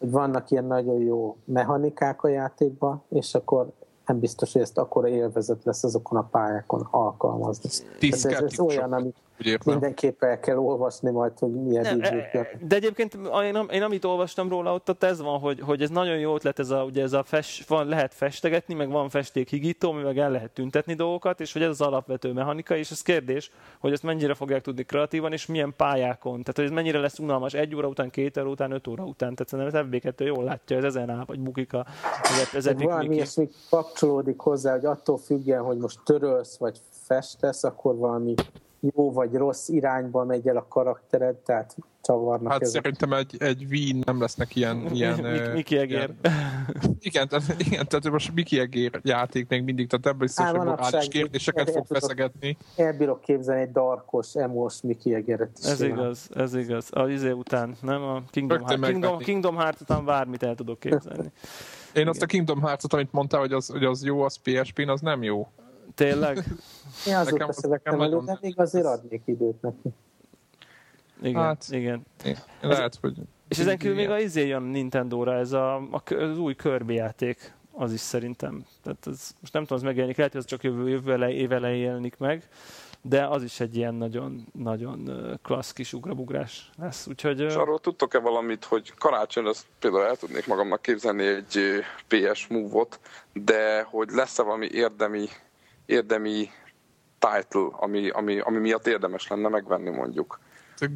[0.03, 3.71] hogy vannak ilyen nagyon jó mechanikák a játékban, és akkor
[4.07, 7.71] nem biztos, hogy ezt akkor élvezet lesz azokon a pályákon alkalmazni.
[8.01, 9.13] Ez, ez, ez olyan, ami
[9.65, 14.49] mindenképp el kell olvasni majd, hogy milyen nem, e, De egyébként én, én, amit olvastam
[14.49, 17.13] róla, ott, ott ez van, hogy, hogy ez nagyon jó ötlet, ez a, ugye ez
[17.13, 21.63] a fest, van, lehet festegetni, meg van festékhigító, meg el lehet tüntetni dolgokat, és hogy
[21.63, 25.75] ez az alapvető mechanika, és ez kérdés, hogy ezt mennyire fogják tudni kreatívan, és milyen
[25.77, 26.39] pályákon.
[26.39, 29.35] Tehát, hogy ez mennyire lesz unalmas egy óra után, két óra után, öt óra után.
[29.35, 31.87] Tehát szerintem az FB2 jól látja, ez ezen áll, vagy bukik a,
[32.55, 37.97] ez, ez valami még kapcsolódik hozzá, hogy attól függően, hogy most törölsz, vagy festesz, akkor
[37.97, 38.35] valami
[38.95, 42.53] jó vagy rossz irányba megy el a karaktered, tehát csavarnak.
[42.53, 42.83] Hát ezek.
[42.83, 44.91] szerintem egy, egy Wii nem lesznek ilyen...
[44.93, 46.11] ilyen Miki Egér.
[47.01, 51.09] Igen, tehát, igen, tehát most Miki Egér játék még mindig, tehát ebből is hogy morális
[51.09, 52.57] kérdéseket fog feszegetni.
[52.77, 55.65] El bírok képzelni egy darkos, emos Miki Egeret is.
[55.65, 55.99] Ez simán.
[55.99, 56.89] igaz, ez igaz.
[56.91, 58.03] A izé után, nem?
[58.03, 61.23] A Kingdom, Heart, Kingdom, Kingdom Heart után bármit el tudok képzelni.
[61.23, 61.31] Én
[61.95, 62.09] Igen.
[62.09, 65.23] azt a Kingdom Hearts-ot, amit mondtál, hogy az, hogy az jó, az PSP-n, az nem
[65.23, 65.49] jó.
[65.95, 66.37] Tényleg?
[67.07, 69.89] Én azóta nekem, szerettem elő, de még azért adnék időt neki.
[71.23, 72.07] Igen, hát, igen.
[72.61, 73.17] Lehet, hogy...
[73.49, 77.55] És ezen kívül még a izé jön Nintendo-ra, ez a, a, az új Kirby játék,
[77.73, 78.65] az is szerintem.
[78.83, 81.83] Tehát ez, most nem tudom, az megjelenik, lehet, hogy az csak jövő, jövő év elején
[81.83, 82.49] jelenik meg,
[83.03, 85.11] de az is egy ilyen nagyon, nagyon
[85.43, 87.07] klassz kis ugrabugrás lesz.
[87.07, 91.59] Úgyhogy, És arról tudtok-e valamit, hogy karácsony, azt például el tudnék magamnak képzelni egy
[92.09, 93.01] PS Move-ot,
[93.33, 95.29] de hogy lesz-e valami érdemi,
[95.87, 96.51] érdemi
[97.19, 100.41] title, ami, ami, ami miatt érdemes lenne megvenni mondjuk.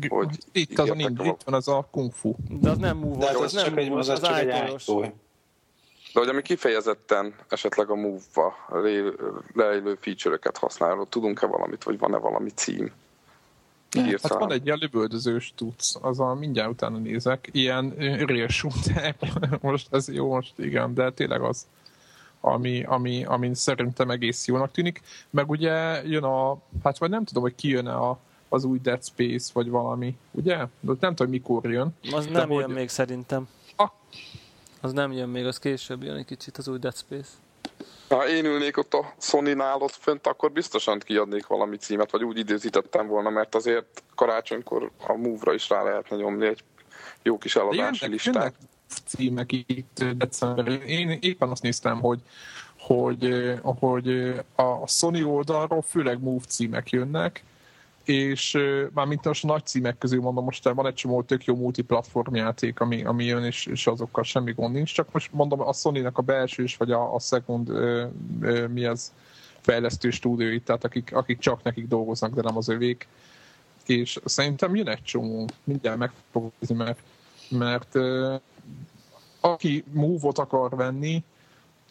[0.09, 2.35] Hogy itt, az a, nincs, itt van az a kung fu.
[2.49, 5.11] De az nem move, az, az, nem move, az, az, az, az, az
[6.17, 8.55] de hogy ami kifejezetten esetleg a Move-ba
[9.55, 12.93] leélő feature-öket használó, tudunk-e valamit, vagy van-e valami cím?
[13.97, 14.31] Írtál.
[14.31, 17.95] Hát van egy ilyen lövöldözős tudsz, az a mindjárt utána nézek, ilyen
[18.27, 19.17] real shooter,
[19.61, 21.67] most ez jó, most igen, de tényleg az,
[22.47, 25.03] ami, ami, ami szerintem egész jónak tűnik.
[25.31, 28.19] Meg ugye jön a, hát vagy nem tudom, hogy ki jön a,
[28.49, 30.57] az új Dead Space, vagy valami, ugye?
[30.57, 31.97] De nem tudom, mikor jön.
[32.13, 32.75] Az nem jön hogy...
[32.75, 33.49] még szerintem.
[33.77, 33.91] Ah,
[34.81, 37.31] az nem jön még, az később jön egy kicsit az új Dead Space.
[38.09, 42.39] Ha én ülnék ott a Sony-nál ott fönt, akkor biztosan kiadnék valami címet, vagy úgy
[42.39, 46.65] időzítettem volna, mert azért karácsonykor a Move-ra is rá lehetne nyomni egy
[47.23, 48.35] jó kis eladási jönnek, listát.
[48.35, 48.55] Jönnek
[49.05, 50.81] címek itt decemberben.
[50.81, 52.21] Én éppen azt néztem, hogy
[52.87, 57.45] hogy, hogy a Sony oldalról főleg Move címek jönnek,
[58.05, 58.59] és
[58.93, 62.35] már mint most a nagy címek közül mondom, most van egy csomó tök jó multiplatform
[62.35, 66.07] játék, ami, ami jön, és, és azokkal semmi gond nincs, csak most mondom, a sony
[66.07, 68.07] a belső is, vagy a, a second, ö,
[68.41, 69.13] ö, mi az,
[69.61, 73.09] fejlesztő stúdióit, tehát akik, akik csak nekik dolgoznak, de nem az övék,
[73.87, 77.03] és szerintem jön egy csomó, mindjárt meg fogok mert,
[77.49, 78.35] mert ö,
[79.41, 81.25] aki move-ot akar venni,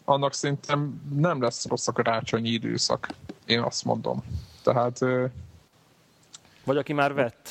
[0.05, 3.07] annak szerintem nem lesz rossz a karácsonyi időszak,
[3.45, 4.23] én azt mondom.
[4.63, 4.99] Tehát
[6.63, 7.49] vagy aki már vett.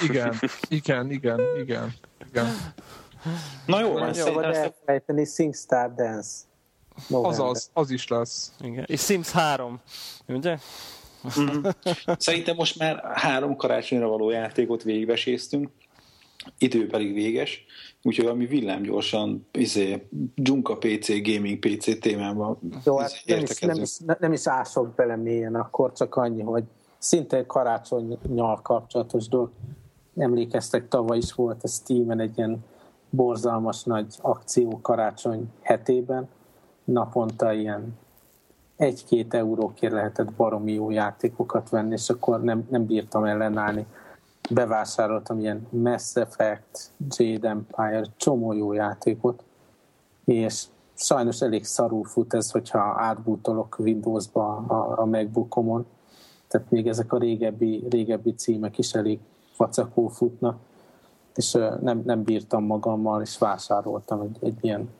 [0.00, 0.38] Igen,
[0.68, 1.94] igen, igen, igen.
[2.28, 2.46] igen.
[3.66, 6.30] Na jó, van, szabad elfelejteni SingStar Dance.
[7.10, 8.52] Az az, az is lesz.
[8.60, 8.84] Igen.
[8.86, 9.80] És Sims 3,
[10.26, 10.58] ugye?
[11.40, 11.64] Mm.
[12.18, 15.70] Szerintem most már három karácsonyra való játékot végigveséztünk,
[16.58, 17.64] idő pedig véges,
[18.02, 23.98] úgyhogy valami villámgyorsan izé, Junka PC, Gaming PC témában Jó, hát nem, is, nem, is,
[24.18, 26.64] nem is ások bele mélyen, akkor csak annyi, hogy
[26.98, 29.50] szinte karácsonynyal kapcsolatos dolog.
[30.16, 32.64] Emlékeztek, tavaly is volt a Steam-en egy ilyen
[33.10, 36.28] borzalmas nagy akció karácsony hetében.
[36.84, 37.98] Naponta ilyen
[38.76, 43.86] egy-két eurókért lehetett baromi jó játékokat venni, és akkor nem, nem bírtam ellenállni.
[44.50, 49.44] Bevásároltam ilyen Mass Effect, Jade Empire, csomó jó játékot,
[50.24, 55.86] és sajnos elég szarul fut ez, hogyha átbútolok Windowsba a, a MacBookomon,
[56.48, 59.18] tehát még ezek a régebbi, régebbi címek is elég
[59.56, 60.58] vacakó futnak,
[61.34, 64.90] és nem, nem bírtam magammal, és vásároltam egy, egy ilyen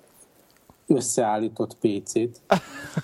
[0.87, 2.41] összeállított PC-t.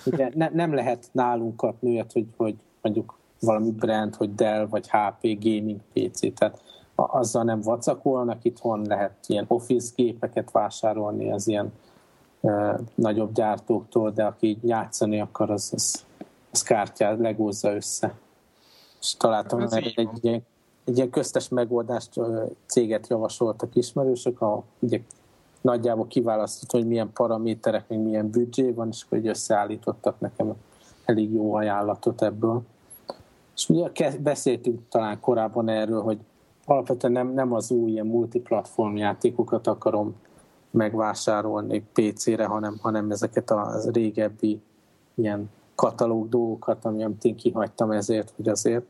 [0.07, 4.89] Ugye ne, nem lehet nálunk kapni olyat, hogy, hogy mondjuk valami brand, hogy Dell vagy
[4.89, 6.63] HP gaming PC, tehát
[6.95, 11.73] azzal nem vacakolnak, itthon lehet ilyen office gépeket vásárolni az ilyen
[12.41, 16.05] uh, nagyobb gyártóktól, de aki játszani akar, az, az,
[16.51, 18.15] az kártyát legózza össze.
[19.01, 20.43] És találtam egy, egy, egy, ilyen,
[20.85, 22.21] egy ilyen köztes megoldást
[22.67, 25.01] céget javasoltak ismerősök, a, ugye
[25.61, 30.53] nagyjából kiválasztott, hogy milyen paraméterek, még milyen büdzsé van, és hogy összeállítottak nekem
[31.05, 32.63] elég jó ajánlatot ebből.
[33.55, 36.19] És ugye beszéltünk talán korábban erről, hogy
[36.65, 40.15] alapvetően nem, nem az új ilyen multiplatform játékokat akarom
[40.71, 44.61] megvásárolni PC-re, hanem, hanem ezeket a régebbi
[45.15, 48.85] ilyen katalóg dolgokat, amit én kihagytam ezért, hogy azért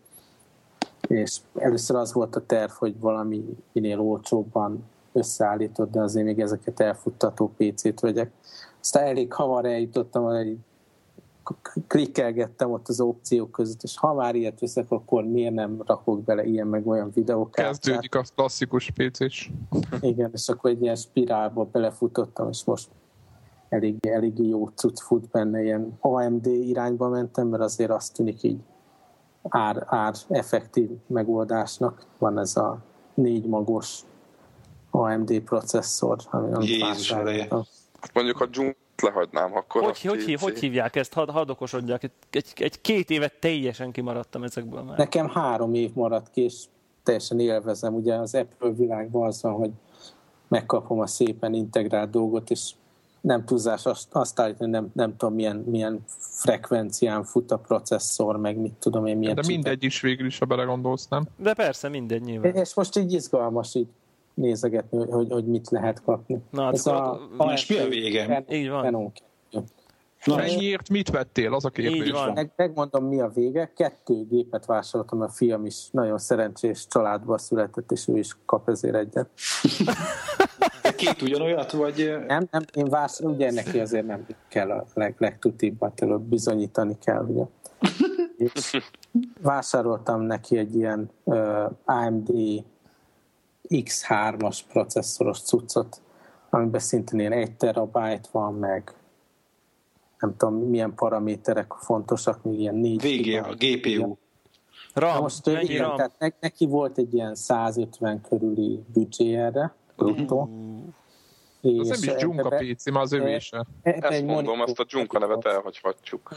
[1.08, 6.80] és először az volt a terv, hogy valami minél olcsóbban összeállított, de azért még ezeket
[6.80, 8.30] elfuttató PC-t vegyek.
[8.80, 10.56] Aztán elég hamar eljutottam, hogy
[11.86, 16.44] klikkelgettem ott az opciók között, és ha már ilyet veszek, akkor miért nem rakok bele
[16.44, 17.78] ilyen meg olyan videókártyát.
[17.80, 19.50] Kezdődik a klasszikus pc -s.
[20.00, 22.88] Igen, és akkor egy ilyen spirálba belefutottam, és most
[23.68, 28.58] elég, elég jó cucc fut benne, ilyen AMD irányba mentem, mert azért azt tűnik így
[29.48, 32.06] ár, ár effektív megoldásnak.
[32.18, 32.78] Van ez a
[33.14, 34.00] négy magos
[34.90, 37.14] AMD processzor, ami Jézus
[38.12, 41.12] Mondjuk a Jun lehagynám, akkor hogy, hogy, hív, hogy hívják ezt?
[41.12, 42.02] Hadd had okosodjak.
[42.02, 44.98] Egy, egy, egy két évet teljesen kimaradtam ezekből már.
[44.98, 46.64] Nekem három év maradt ki, és
[47.02, 47.94] teljesen élvezem.
[47.94, 49.70] Ugye az Apple világban az van, hogy
[50.48, 52.70] megkapom a szépen integrált dolgot, és
[53.20, 58.56] nem túlzás azt, azt állítani, nem, nem tudom milyen, milyen frekvencián fut a processzor, meg
[58.56, 61.26] mit tudom én milyen De mindegy is végül is, ha belegondolsz, nem?
[61.36, 62.54] De persze, mindegy nyilván.
[62.54, 63.88] És most így izgalmas így
[64.34, 66.38] nézegetni, hogy, hogy mit lehet kapni.
[66.50, 68.44] Na, Ez a, a, és mi a vége?
[68.48, 69.12] Így van.
[70.24, 71.54] Na, Mennyiért mit vettél?
[71.54, 72.32] Az a kérdés Így van.
[72.32, 73.72] Meg, megmondom, mi a vége.
[73.76, 78.94] Kettő gépet vásároltam, a fiam is nagyon szerencsés családba született, és ő is kap ezért
[78.94, 79.28] egyet.
[80.96, 82.14] Két ugyanolyat, vagy...
[82.26, 87.24] Nem, nem, én vásárolom, ugye neki azért nem kell a leg, legtutibbat előbb bizonyítani kell,
[87.24, 87.44] ugye.
[88.54, 88.80] És
[89.42, 92.30] vásároltam neki egy ilyen uh, AMD
[93.68, 96.00] X3-as processzoros cuccot,
[96.50, 98.94] amiben szintén ilyen 1 terabyte van, meg
[100.18, 104.16] nem tudom, milyen paraméterek fontosak, még ilyen 4 VGA, a GPU.
[104.94, 105.96] RAM, most igen, RAM?
[105.96, 110.50] tehát neki volt egy ilyen 150 körüli büdzsé erre, bruttó.
[111.60, 113.66] És ez nem is Junka PC, már az övése.
[113.82, 116.34] Ezt mondom, azt a Junka nevet elhagyhatjuk.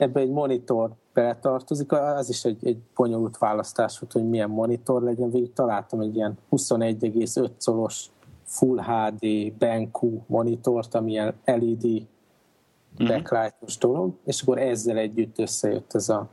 [0.00, 5.30] Ebbe egy monitor beletartozik, az is egy, egy bonyolult választás volt, hogy milyen monitor legyen.
[5.30, 8.06] Végig találtam egy ilyen 21,5 colos
[8.44, 13.08] Full HD Benku monitort, ami ilyen LED uh-huh.
[13.08, 16.28] backlightos dolog, és akkor ezzel együtt összejött ez a,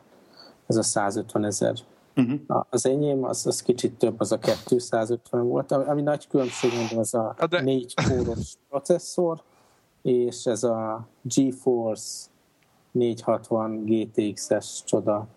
[0.67, 1.73] ez a 150 ezer.
[2.15, 2.65] Uh-huh.
[2.69, 6.99] Az enyém, az, az kicsit több, az a 250 volt, ami, ami nagy különbség, mondom,
[6.99, 7.61] az a De...
[7.61, 9.41] négy kóros processzor,
[10.01, 12.27] és ez a GeForce
[12.97, 15.27] 460 GTX-es csoda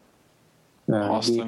[0.86, 1.42] azt.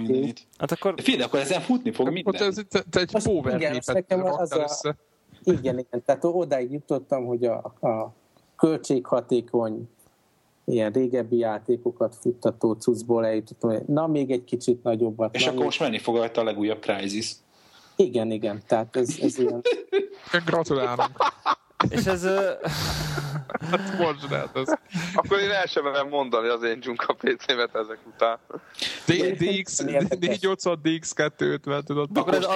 [0.57, 0.95] Hát akkor...
[0.97, 2.43] Figyelj, akkor ezen futni fog minden.
[2.43, 4.95] Ez, te, te egy power igen, nekem az a,
[5.43, 6.03] Igen, igen.
[6.05, 8.15] Tehát odáig jutottam, hogy a, a
[8.57, 9.89] költséghatékony
[10.65, 15.35] ilyen régebbi játékokat futtató cuccból eljutottam, hogy na még egy kicsit nagyobbat.
[15.35, 17.33] És akkor most menni fog a legújabb Crysis.
[17.97, 19.63] Igen, igen, tehát ez, ez ilyen...
[20.45, 21.11] Gratulálok.
[21.89, 22.27] És ez...
[23.71, 24.75] hát most lehet ez.
[25.15, 28.39] Akkor én el sem merem mondani az én Junka PC-met ezek után.
[29.07, 32.09] DX, 480 DX250, tudod.
[32.15, 32.47] Akkor ez,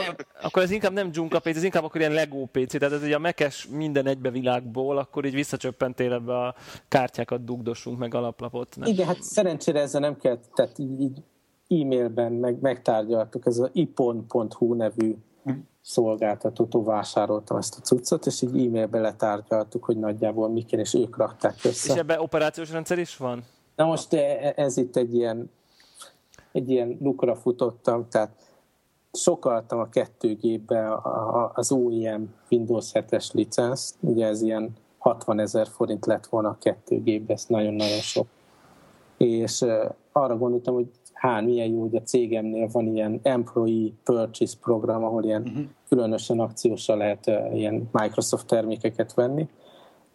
[0.42, 3.12] akkor ez inkább nem Junka PC, ez inkább akkor ilyen Lego PC, tehát ez egy
[3.12, 6.54] a mekes minden egybe világból, akkor így visszacsöppentél ebbe a
[6.88, 8.76] kártyákat dugdossunk, meg alaplapot.
[8.76, 8.88] Nem?
[8.88, 11.22] Igen, hát szerencsére ezzel nem kell, tehát így, így
[11.68, 15.16] e-mailben meg, megtárgyaltuk, ez a ipon.hu nevű
[15.80, 21.54] szolgáltatótól vásároltam ezt a cuccot, és így e-mailbe letárgyaltuk, hogy nagyjából mi és ők rakták
[21.62, 21.92] össze.
[21.92, 23.44] És ebben operációs rendszer is van?
[23.76, 25.50] Na most e, e, ez itt egy ilyen,
[26.52, 28.30] egy ilyen lukra futottam, tehát
[29.12, 31.00] sokaltam a kettő gépbe
[31.54, 37.02] az OEM Windows 7-es licensz, ugye ez ilyen 60 ezer forint lett volna a kettő
[37.02, 38.26] gépbe, ez nagyon-nagyon sok.
[39.16, 39.64] És
[40.12, 45.24] arra gondoltam, hogy hán, milyen jó, hogy a cégemnél van ilyen employee purchase program, ahol
[45.24, 45.64] ilyen uh-huh.
[45.88, 49.48] különösen akciósra lehet uh, ilyen Microsoft termékeket venni.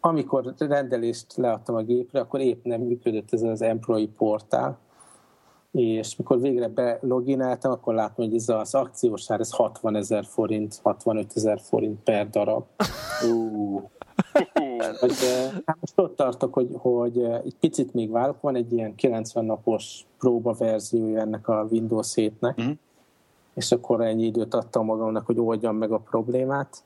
[0.00, 4.78] Amikor rendelést leadtam a gépre, akkor épp nem működött ez az employee portál,
[5.72, 10.80] és mikor végre belogináltam, akkor látom, hogy ez az akciós ár, ez 60 ezer forint,
[10.82, 12.64] 65 ezer forint per darab.
[13.30, 13.82] Uh.
[15.00, 15.14] Hogy,
[15.64, 20.06] hát most ott tartok, hogy, hogy egy picit még várok, van egy ilyen 90 napos
[20.18, 22.74] próba verziója ennek a Windows 7-nek, uh-huh.
[23.54, 26.84] és akkor ennyi időt adtam magamnak, hogy oldjam meg a problémát.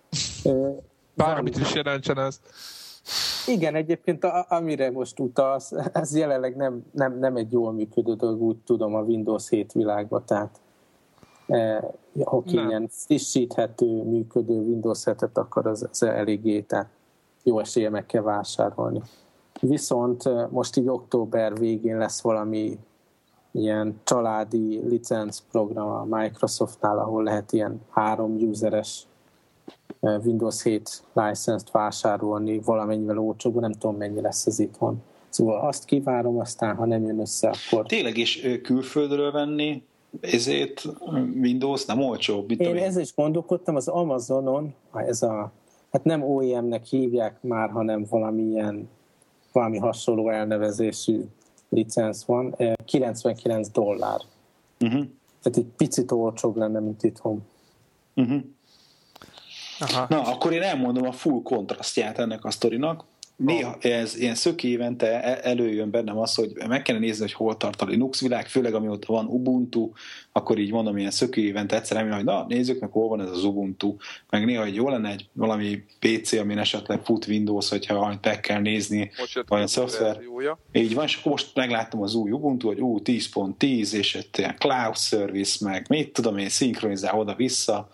[1.15, 2.41] Bármit is jelentsen ez.
[3.47, 8.43] Igen, egyébként a, amire most utalsz, ez jelenleg nem, nem, nem egy jól működő dolog,
[8.43, 10.61] úgy tudom a Windows 7 világban, tehát
[11.47, 11.83] eh,
[12.25, 16.89] ha ilyen frissíthető, működő Windows 7-et akar, az, az eléggé, tehát
[17.47, 19.01] jó esélye meg kell vásárolni.
[19.61, 22.79] Viszont most így október végén lesz valami
[23.53, 29.07] ilyen családi licenc program a Microsoftnál, ahol lehet ilyen három useres
[30.01, 35.03] Windows 7 licenst vásárolni valamennyivel olcsóbb, nem tudom mennyi lesz ez itthon.
[35.29, 37.87] Szóval azt kívánom, aztán ha nem jön össze, akkor...
[37.87, 39.83] Tényleg is külföldről venni
[40.21, 40.83] ezért
[41.41, 42.45] Windows nem olcsó.
[42.49, 45.53] Én ezzel is gondolkodtam, az Amazonon, ez a,
[45.97, 48.89] hát nem OEM-nek hívják már, hanem valamilyen,
[49.53, 51.21] valami hasonló elnevezésű
[51.69, 54.21] licensz van, 99 dollár.
[54.81, 55.05] Uh-huh.
[55.43, 57.43] Tehát egy picit olcsóbb lenne, mint itthon.
[58.15, 58.43] Uh-huh.
[59.79, 60.07] Aha.
[60.09, 63.05] Na, akkor én elmondom a full kontrasztját ennek a sztorinak.
[63.37, 67.57] Néha ez ilyen szöki évente e- előjön bennem az, hogy meg kellene nézni, hogy hol
[67.57, 69.91] tart a Linux világ, főleg amióta van Ubuntu,
[70.33, 73.31] akkor így mondom, ilyen szöki évente egyszer emelni, hogy na, nézzük meg, hol van ez
[73.31, 73.97] az Ubuntu.
[74.31, 78.61] Meg néha, hogy jó lenne egy valami PC, amin esetleg fut Windows, hogyha meg kell
[78.61, 79.11] nézni,
[79.47, 80.21] vagy a szoftver.
[80.73, 84.97] Így van, és most megláttam az új Ubuntu, hogy ú, 10.10, és egy ilyen cloud
[84.97, 87.89] service, meg mit tudom én, szinkronizál oda-vissza,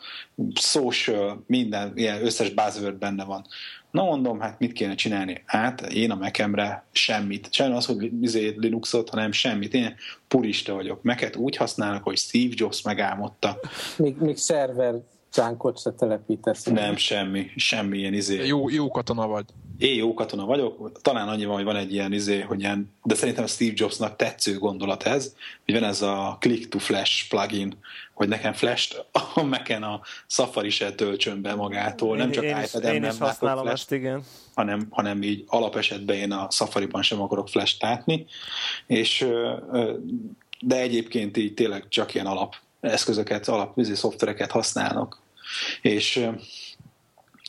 [0.55, 3.47] social, minden, ilyen összes buzzword benne van
[3.93, 5.43] Na mondom, hát mit kéne csinálni?
[5.47, 7.53] Hát én a Mekemre semmit.
[7.53, 9.74] Sem az, hogy izé Linuxot, hanem semmit.
[9.74, 9.95] Én
[10.28, 11.03] purista vagyok.
[11.03, 13.59] Meket úgy használok, hogy Steve Jobs megálmodta.
[13.97, 14.95] Még, még szerver
[15.32, 16.64] csánkot se telepítesz.
[16.64, 17.51] Nem, semmi.
[17.57, 18.47] Semmi ilyen izé.
[18.47, 19.45] Jó, jó katona vagy
[19.83, 23.14] én jó katona vagyok, talán annyi van, hogy van egy ilyen izé, hogy ilyen, de
[23.14, 27.78] szerintem Steve Jobsnak tetsző gondolat ez, hogy van ez a Click to Flash plugin,
[28.14, 29.05] hogy nekem Flash-t
[29.35, 34.22] a Mac-en a Safari se töltsön be magától, nem csak iPad-en nem látok flash igen.
[34.55, 38.26] Hanem, hanem így alapesetben én a Safari-ban sem akarok Flash-t látni,
[38.87, 39.26] és
[40.61, 45.20] de egyébként így tényleg csak ilyen alap eszközöket, alap izé, szoftvereket használnak.
[45.80, 46.28] És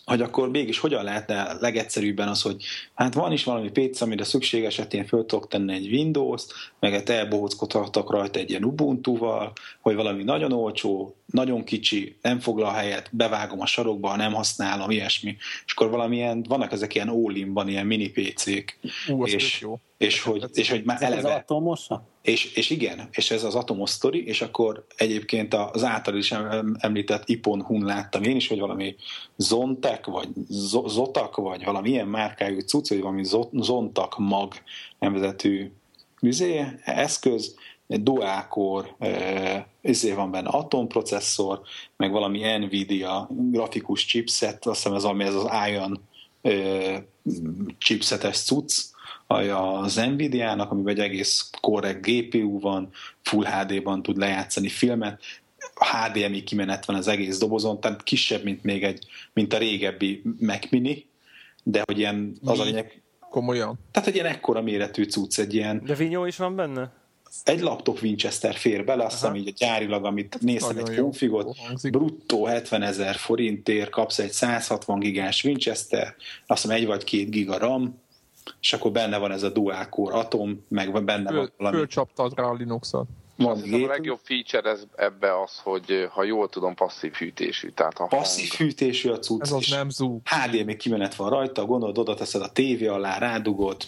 [0.06, 4.64] hogy akkor mégis hogyan lehetne legegyszerűbben az, hogy hát van is valami PC, amire szükség
[4.64, 9.52] esetén föl tudok tenni egy Windows-t, meg elbohóckodhatok rajta egy ilyen Ubuntu-val,
[9.82, 15.36] hogy valami nagyon olcsó, nagyon kicsi, nem foglal helyet, bevágom a sarokba, nem használom, ilyesmi.
[15.66, 18.80] És akkor valamilyen, vannak ezek ilyen all ilyen mini PC-k.
[19.08, 19.80] Ú, és, jó.
[20.04, 21.30] És hogy, és hogy már eleve...
[21.30, 22.04] Ez atomosa?
[22.22, 26.34] És, és igen, és ez az atomos sztori, és akkor egyébként az által is
[26.78, 28.96] említett Ipon Hun láttam én is, hogy valami
[29.36, 30.28] Zontek, vagy
[30.86, 34.54] Zotak, vagy valami ilyen márkájú cucc, vagy valami Zontak mag
[35.00, 35.72] nevezetű
[36.22, 37.56] műzé, eszköz,
[37.88, 38.96] dual-core,
[39.82, 41.62] ezért van benne atomprocesszor,
[41.98, 46.00] meg valami Nvidia grafikus chipset, azt hiszem ez, ami ez az Ion
[47.78, 48.92] chipsetes cucc,
[49.28, 52.90] az Nvidia-nak, amiben egy egész korrekt GPU van,
[53.22, 55.22] Full HD-ban tud lejátszani filmet,
[55.76, 60.70] HDMI kimenet van az egész dobozon, tehát kisebb, mint még egy, mint a régebbi Mac
[60.70, 61.06] Mini,
[61.64, 63.02] de hogy ilyen, az a lényeg...
[63.30, 63.80] Komolyan?
[63.92, 65.82] Tehát egy ilyen ekkora méretű cucc, egy ilyen...
[65.86, 66.92] De vinyó is van benne?
[67.44, 71.58] Egy laptop Winchester fér bele, azt hiszem így a gyárilag, amit néztem egy konfigot,
[71.92, 76.16] bruttó 70 ezer forintért kapsz egy 160 gigás Winchester,
[76.48, 78.02] azt hiszem egy vagy két giga RAM,
[78.60, 81.78] és akkor benne van ez a dual core atom, meg benne Föl, van valami...
[81.78, 83.08] Fölcsaptad rá a Linuxot.
[83.36, 87.70] Van a legjobb feature ez, ebbe az, hogy ha jól tudom, passzív hűtésű.
[87.70, 88.70] Tehát a passzív hang...
[88.70, 89.42] hűtésű a cucc.
[89.42, 90.22] Ez az nem zú.
[90.26, 93.84] HDMI kimenet van rajta, gondolod, oda teszed a tévé alá, rádugod,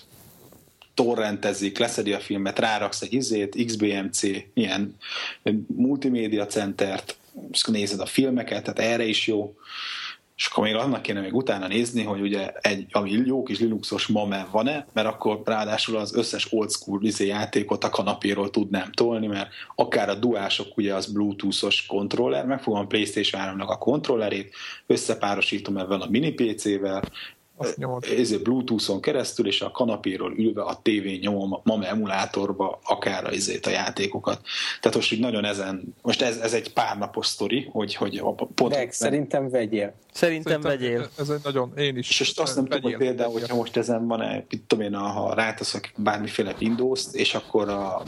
[0.93, 4.21] torrentezik, leszedi a filmet, ráraksz egy izét, XBMC,
[4.53, 4.97] ilyen
[5.75, 7.17] multimédia centert,
[7.51, 9.55] és nézed a filmeket, tehát erre is jó
[10.35, 14.07] és akkor még annak kéne még utána nézni, hogy ugye egy, ami jó kis Linuxos
[14.07, 19.27] MAME van-e, mert akkor ráadásul az összes old school izé játékot a kanapéról tudnám tolni,
[19.27, 24.55] mert akár a duások ugye az bluetoothos kontroller, megfogom a Playstation 3 a kontrollerét,
[24.87, 27.03] összepárosítom ebben a mini PC-vel,
[28.17, 33.65] ezért Bluetooth-on keresztül, és a kanapéról ülve a tévén nyomom a MAME emulátorba akár ezért
[33.65, 34.41] a játékokat.
[34.81, 38.33] Tehát most így nagyon ezen, most ez, ez egy pár napos sztori, hogy, hogy a
[38.33, 38.75] pont...
[38.75, 39.93] Meg, szerintem vegyél.
[40.13, 41.09] Szerintem, szerintem vegyél.
[41.17, 42.09] Ez egy nagyon, én is.
[42.09, 43.39] És, és azt nem tudom, hogy például, vegyél.
[43.39, 48.03] hogyha most ezen van-e, tudom én, ha ráteszek bármiféle Windows-t, és akkor a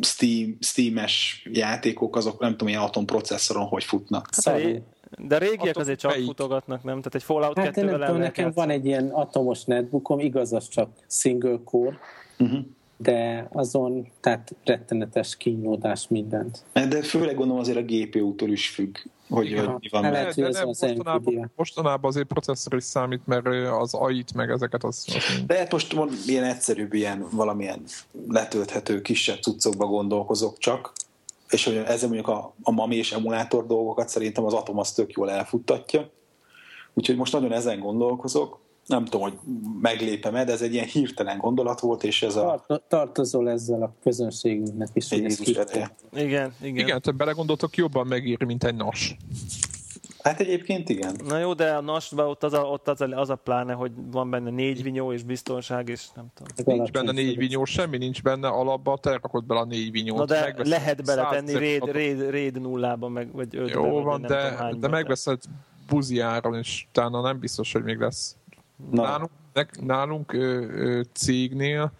[0.00, 4.28] Steam, Steam-es játékok, azok nem tudom, ilyen atomprocesszoron hogy futnak.
[4.44, 4.82] Hát,
[5.18, 6.26] de a régiek azért csak fejik.
[6.26, 6.96] futogatnak, nem?
[6.96, 10.68] Tehát egy Fallout hát 2 nem tudom, nekem van egy ilyen atomos netbookom, igaz, az
[10.68, 11.98] csak single core,
[12.38, 12.60] uh-huh.
[12.96, 16.64] de azon, tehát rettenetes kínlódás mindent.
[16.72, 18.96] De főleg gondolom azért a GPU-tól is függ,
[19.28, 20.10] hogy, ja, hogy mi van.
[20.10, 23.46] Lehet, de nem, mostanában, mostanában azért processzor is számít, mert
[23.80, 25.04] az AI-t meg ezeket az...
[25.06, 25.96] az de hát most
[26.26, 27.82] ilyen egyszerűbb, ilyen valamilyen
[28.28, 30.92] letölthető kisebb cuccokba gondolkozok csak,
[31.52, 35.12] és hogy ezzel mondjuk a, a MAMI és emulátor dolgokat szerintem az Atom az tök
[35.12, 36.10] jól elfuttatja.
[36.94, 38.60] Úgyhogy most nagyon ezen gondolkozok.
[38.86, 39.38] Nem tudom, hogy
[39.80, 42.66] meglépem de ez egy ilyen hirtelen gondolat volt, és ez a...
[42.88, 45.10] Tartozol ezzel a közönségünknek is.
[45.10, 45.20] Egy
[46.12, 46.76] igen, igen.
[46.76, 49.16] Igen, te belegondoltok, jobban megéri, mint egy nas.
[50.22, 51.16] Hát egyébként igen.
[51.24, 53.92] Na jó, de a NAS-ban ott, az a, ott az, a, az a pláne, hogy
[54.10, 56.76] van benne négy vinyó és biztonság, és nem tudom.
[56.76, 60.18] Nincs benne négy vinyó, semmi nincs benne alapban, te rakod bele a négy vinyót.
[60.18, 63.84] Na de lehet beletenni raid, raid, raid nullában, meg, vagy ötben.
[63.84, 65.42] Jó van, de, tudom, de megveszed
[65.88, 68.36] buziáron, és utána nem biztos, hogy még lesz.
[68.90, 69.02] Na.
[69.02, 69.30] Nálunk,
[69.80, 71.92] nálunk ö, ö, cégnél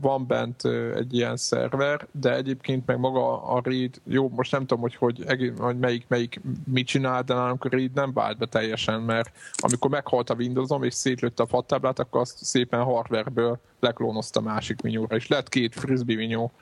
[0.00, 4.80] van bent egy ilyen szerver, de egyébként meg maga a read, jó, most nem tudom,
[4.80, 9.00] hogy, hogy, hogy melyik, melyik mit csinál, de nálunk a read nem vált be teljesen,
[9.00, 14.82] mert amikor meghalt a Windowsom és szétlőtte a fattáblát, akkor azt szépen hardwareből leklónozta másik
[14.82, 16.52] minyóra, és lett két frisbee minyó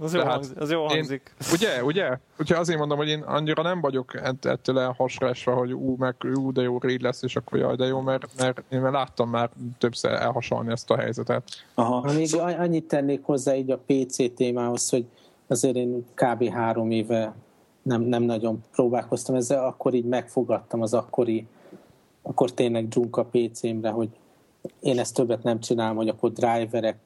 [0.00, 1.34] az, jó hangzik, az jó hangzik.
[1.40, 2.18] Én, ugye, ugye?
[2.40, 6.62] Úgyhogy azért mondom, hogy én annyira nem vagyok ettől elhasrásva, hogy ú, meg ú, de
[6.62, 10.12] jó raid lesz, és akkor jaj, de jó, mert, mert én már láttam már többször
[10.12, 11.50] elhasalni ezt a helyzetet.
[11.74, 12.12] Aha.
[12.12, 12.52] Még szóval...
[12.52, 15.06] annyit tennék hozzá így a PC témához, hogy
[15.46, 16.48] azért én kb.
[16.48, 17.34] három éve
[17.82, 21.46] nem, nem nagyon próbálkoztam ezzel, akkor így megfogadtam az akkori,
[22.22, 24.08] akkor tényleg Junka PC-mre, hogy
[24.80, 26.96] én ezt többet nem csinálom, hogy akkor driverek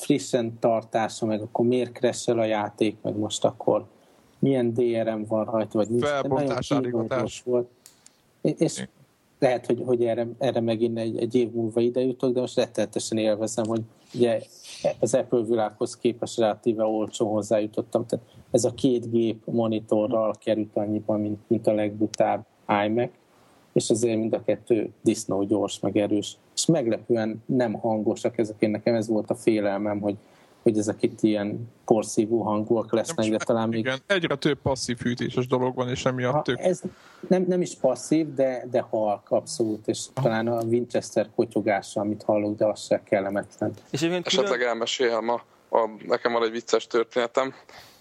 [0.00, 3.84] frissen tartása, meg akkor miért crash a játék, meg most akkor
[4.38, 6.04] milyen DRM van rajta, vagy nincs.
[6.04, 7.68] Felbontás, volt.
[8.40, 8.86] És
[9.38, 13.18] lehet, hogy, hogy erre, erre megint egy, egy év múlva ide jutok, de most rettenetesen
[13.18, 13.82] élvezem, hogy
[14.14, 14.40] ugye
[14.98, 18.06] az Apple világhoz képest relatíve olcsó hozzájutottam.
[18.06, 22.44] Tehát ez a két gép monitorral került annyiban, mint, mint a legbutább
[22.86, 23.10] iMac,
[23.72, 28.56] és azért mind a kettő disznó gyors, meg erős és meglepően nem hangosak ezek.
[28.58, 30.16] Én nekem ez volt a félelmem, hogy,
[30.62, 33.78] hogy ezek itt ilyen porszívó hangúak lesznek, de talán még...
[33.78, 36.58] Igen, egyre több passzív fűtéses dolog van, és emiatt ha, tök...
[36.58, 36.80] Ez
[37.28, 40.22] nem, nem is passzív, de, de halk, abszolút, és ha.
[40.22, 43.72] talán a Winchester kotyogása, amit hallok, de az se kellemetlen.
[43.90, 44.22] És külön...
[44.24, 47.54] Esetleg elmesélhem, a, a, nekem van egy vicces történetem,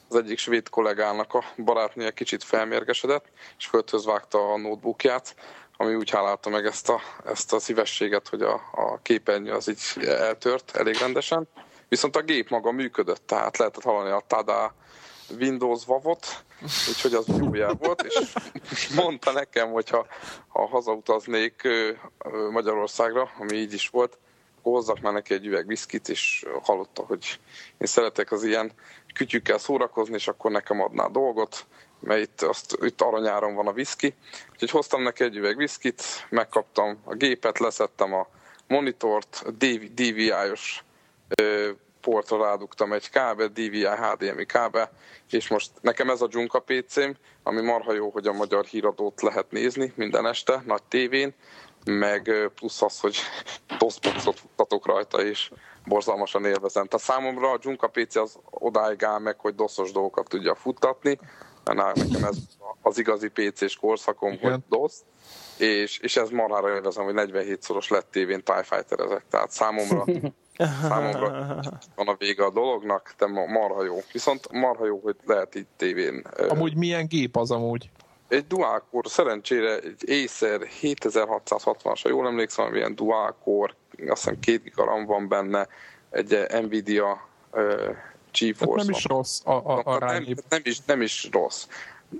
[0.09, 3.25] az egyik svéd kollégának a barátnője kicsit felmérgesedett,
[3.57, 5.35] és földhöz vágta a notebookját,
[5.81, 10.05] ami úgy hálálta meg ezt a, ezt a szívességet, hogy a, a képernyő az így
[10.05, 11.47] eltört elég rendesen.
[11.89, 14.73] Viszont a gép maga működött, tehát lehetett hallani a tada
[15.39, 16.43] Windows vavot,
[16.87, 18.01] úgyhogy az jó jel volt,
[18.69, 20.05] és mondta nekem, hogy ha,
[20.47, 21.67] ha hazautaznék
[22.51, 24.17] Magyarországra, ami így is volt,
[24.59, 27.39] akkor hozzak már neki egy üveg viszkit, és hallotta, hogy
[27.77, 28.71] én szeretek az ilyen
[29.13, 31.65] kütyükkel szórakozni, és akkor nekem adná dolgot,
[31.99, 34.15] mert itt, azt, itt aranyáron van a viszki.
[34.51, 38.27] Úgyhogy hoztam neki egy üveg viszkit, megkaptam a gépet, leszettem a
[38.67, 39.43] monitort,
[39.93, 40.83] DVI-os
[42.01, 44.91] portra rádugtam egy kábel, DVI HDMI kábel,
[45.29, 47.09] és most nekem ez a Junka PC-m,
[47.43, 51.33] ami marha jó, hogy a magyar híradót lehet nézni minden este, nagy tévén,
[51.85, 53.17] meg plusz az, hogy
[53.79, 55.51] DOS-boxot futtatok rajta, és
[55.85, 56.87] borzalmasan élvezem.
[56.87, 61.19] Tehát számomra a Junka PC az odáig áll meg, hogy doszos dolgokat tudja futtatni,
[61.63, 62.37] mert nekem ez
[62.81, 64.51] az igazi PC-s korszakom, Igen.
[64.51, 64.93] hogy DOS,
[65.57, 70.03] és, és ez marhára élvezem, hogy 47 szoros lett tévén TIE Fighter ezek, tehát számomra
[70.81, 71.59] számomra
[71.95, 73.95] van a vége a dolognak, de marha jó.
[74.11, 76.23] Viszont marha jó, hogy lehet itt tévén.
[76.49, 77.89] Amúgy milyen gép az amúgy?
[78.27, 83.73] Egy dual-core, szerencsére egy Acer 7660-as, ha jól emlékszem, ilyen dual-core,
[84.07, 85.67] azt hiszem két gigaram van benne,
[86.09, 87.27] egy Nvidia
[88.31, 88.75] GeForce.
[88.75, 91.67] Hát nem is rossz a, a, a nem, nem, is, nem is rossz.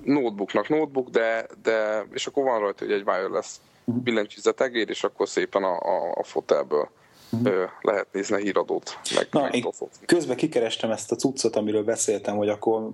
[0.03, 3.49] Notebooknak notebook, de, de és akkor van rajta hogy egy wireless
[3.83, 4.03] uh-huh.
[4.03, 6.89] billentyűzetegér, és akkor szépen a, a, a fotelből
[7.29, 7.69] uh-huh.
[7.81, 9.65] lehet nézni a híradót, meg, Na, meg én
[10.05, 12.91] közben kikerestem ezt a cuccot, amiről beszéltem, hogy akkor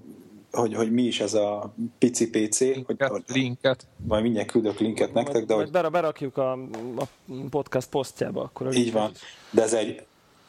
[0.55, 2.59] hogy, hogy mi is ez a pici PC.
[2.59, 3.87] Linket, hogy, linket.
[4.07, 5.45] Majd mindjárt küldök linket nektek.
[5.45, 5.71] De hogy...
[5.71, 6.51] berakjuk a,
[6.97, 7.07] a
[7.49, 8.41] podcast posztjába.
[8.41, 9.11] Akkor így van.
[9.49, 10.05] De ez egy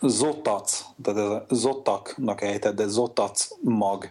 [0.09, 4.11] Zotac, tehát ez a Zotaknak ejtett, de Zotac mag,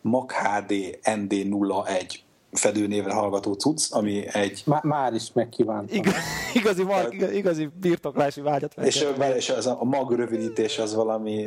[0.00, 2.18] mag HD ND01
[2.52, 4.62] fedőnévre hallgató cucc, ami egy...
[4.66, 5.96] Má, már is megkívántam.
[5.96, 6.14] Ig-
[6.54, 9.06] igazi, mag, igazi birtoklási vágyat És,
[9.36, 11.46] és az a mag rövidítés az valami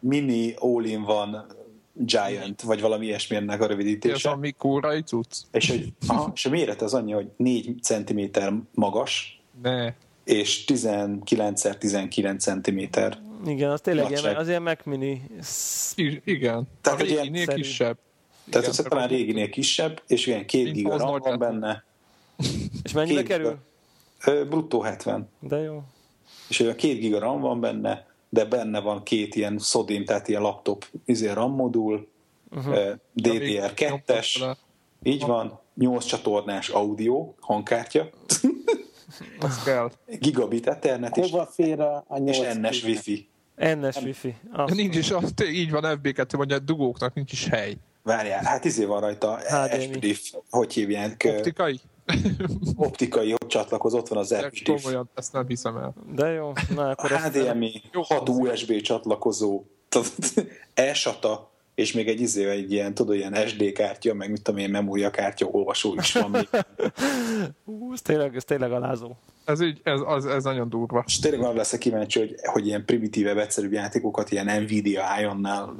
[0.00, 1.46] mini all-in-one
[1.92, 4.28] Giant, vagy valami ilyesmi ennek a rövidítése.
[4.28, 5.36] Ez a mikórai cucc.
[5.52, 8.20] És, hogy, aha, és a méret az annyi, hogy 4 cm
[8.74, 9.92] magas, ne
[10.30, 12.78] és 19x19 cm.
[13.50, 15.22] Igen, az tényleg ilyen, az ilyen Mac Mini.
[16.24, 17.98] igen, tehát a réginél ilyen, kisebb.
[18.50, 21.84] Tehát igen, az talán réginél kisebb, és ilyen két giga RAM van benne.
[22.82, 23.58] És mennyibe kerül?
[24.24, 25.28] Bruttó 70.
[25.38, 25.82] De jó.
[26.48, 30.42] És olyan két giga RAM van benne, de benne van két ilyen SODIM, tehát ilyen
[30.42, 32.08] laptop izé RAM modul,
[32.50, 32.94] uh-huh.
[33.16, 34.56] DDR2-es,
[35.02, 38.10] így van, 8 csatornás audio, hangkártya.
[39.40, 39.90] Az kell.
[40.18, 41.30] Gigabit Ethernet is.
[41.30, 43.28] Hova fér a, a És NS Wi-Fi.
[43.56, 44.36] NS Wi-Fi.
[44.66, 47.76] Nincs is, az, így van FB2, mondja, a dugóknak nincs is hely.
[48.02, 50.14] Várjál, hát izé van rajta, HDMI.
[50.50, 51.28] hogy hívják?
[51.36, 51.80] Optikai?
[52.76, 55.94] optikai hogy csatlakozott, van az Apple Komolyan, ezt nem hiszem el.
[56.14, 56.52] De jó.
[56.74, 59.62] Na, akkor HDMI, 6 USB csatlakozó,
[60.74, 64.70] e-SATA, és még egy izé, egy ilyen, tudod, ilyen SD kártya, meg mit tudom én,
[64.70, 66.48] memóriakártya olvasó is van még.
[67.64, 69.16] Hú, ez tényleg, ez tényleg alázó.
[69.44, 71.04] Ez, így, ez, az, ez nagyon durva.
[71.06, 75.76] És tényleg van lesz kíváncsi, hogy, hogy ilyen primitívebb, egyszerűbb játékokat ilyen Nvidia Ion-nál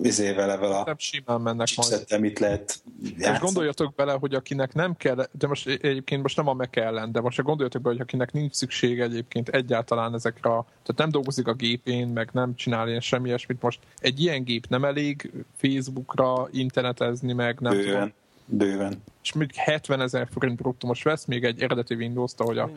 [0.00, 2.20] vizével, evel a nem simán mennek majd.
[2.20, 3.34] mit lehet játszani.
[3.34, 7.12] És gondoljatok bele, hogy akinek nem kell, de most egyébként most nem a meg ellen,
[7.12, 11.54] de most gondoljatok bele, hogy akinek nincs szüksége egyébként egyáltalán ezekre, tehát nem dolgozik a
[11.54, 17.32] gépén, meg nem csinál ilyen semmi ilyesmit, most egy ilyen gép nem elég Facebookra internetezni,
[17.32, 17.92] meg nem Bőven.
[17.92, 18.12] tudom.
[18.44, 19.02] Bőven.
[19.22, 22.70] És még 70 ezer forint bruttó most vesz még egy eredeti Windows-t, ahogy a,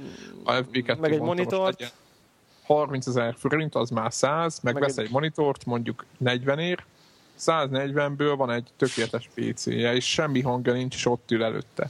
[0.44, 1.94] a FB2 Meg egy monitort.
[2.64, 6.86] 30 ezer forint, az már 100, meg, meg vesz egy monitort, mondjuk 40 ér,
[7.40, 11.90] 140-ből van egy tökéletes PC-je, és semmi hangja nincs, és ott ül előtte.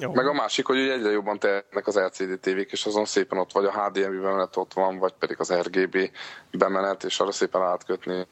[0.00, 0.12] Jó.
[0.12, 3.64] Meg a másik, hogy egyre jobban tehetnek az LCD tévék, és azon szépen ott vagy
[3.64, 6.10] a HDMI bemenet ott van, vagy pedig az RGB
[6.50, 8.26] bemenet, és arra szépen átkötni.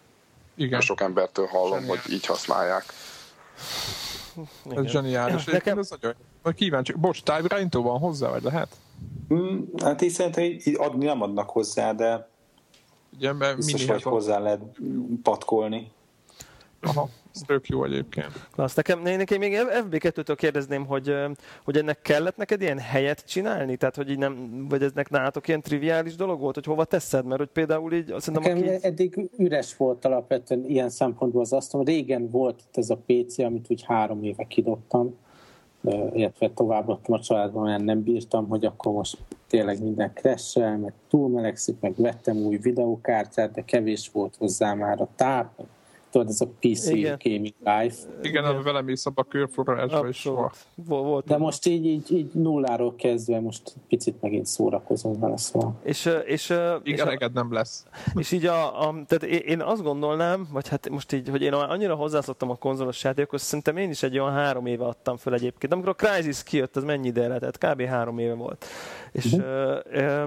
[0.55, 0.80] Igen.
[0.80, 1.97] Sok embertől hallom, Zseniál.
[2.03, 2.85] hogy így használják.
[4.64, 4.85] Igen.
[4.85, 5.45] Ez zseniális.
[5.45, 5.78] Nekem...
[5.78, 6.14] Ez nagyon...
[6.55, 6.93] Kíváncsi.
[6.93, 8.76] Bocs, Type van hozzá, vagy lehet?
[9.34, 12.32] Mm, hát így szerintem így adni nem adnak hozzá, de
[13.16, 14.61] Ugye, mert biztos, hogy hozzá lehet
[15.22, 15.90] patkolni.
[16.80, 18.49] Aha, ez tök jó egyébként.
[18.53, 18.74] Klassz.
[18.74, 19.57] Nekem, nekem még
[19.90, 21.14] FB2-től kérdezném, hogy,
[21.64, 23.76] hogy ennek kellett neked ilyen helyet csinálni?
[23.76, 27.24] Tehát, hogy így nem, vagy eznek nálatok ilyen triviális dolog volt, hogy hova teszed?
[27.24, 28.14] Mert hogy például így...
[28.18, 28.86] Szerintem nekem aki...
[28.86, 31.84] eddig üres volt alapvetően ilyen szempontból az asztal.
[31.84, 35.16] Régen volt ez a PC, amit úgy három éve kidobtam
[36.12, 39.18] illetve továbbadtam a családban, mert nem bírtam, hogy akkor most
[39.49, 45.09] tényleg minden crash meg túlmelegszik, meg vettem új videókártyát, de kevés volt hozzá már a
[45.16, 45.66] táp,
[46.14, 47.18] tudod, ez a PC Igen.
[47.22, 47.96] Gaming Life.
[48.22, 50.56] Igen, ami velem is a körforrásba is volt.
[50.74, 51.26] volt.
[51.26, 55.74] De most így, így, így nulláról kezdve most picit megint szórakozom vele, szóval.
[55.82, 56.50] És, és,
[56.82, 57.86] Igen, és, nem lesz.
[58.14, 61.94] És így a, a, tehát én azt gondolnám, vagy hát most így, hogy én annyira
[61.94, 65.72] hozzászoktam a konzolos játékhoz, szerintem én is egy olyan három éve adtam föl egyébként.
[65.72, 67.58] Amikor a Crysis kijött, az mennyi ide lehetett?
[67.58, 67.82] Kb.
[67.82, 68.64] három éve volt.
[69.12, 69.44] És uh-huh.
[69.44, 70.24] ö, ö,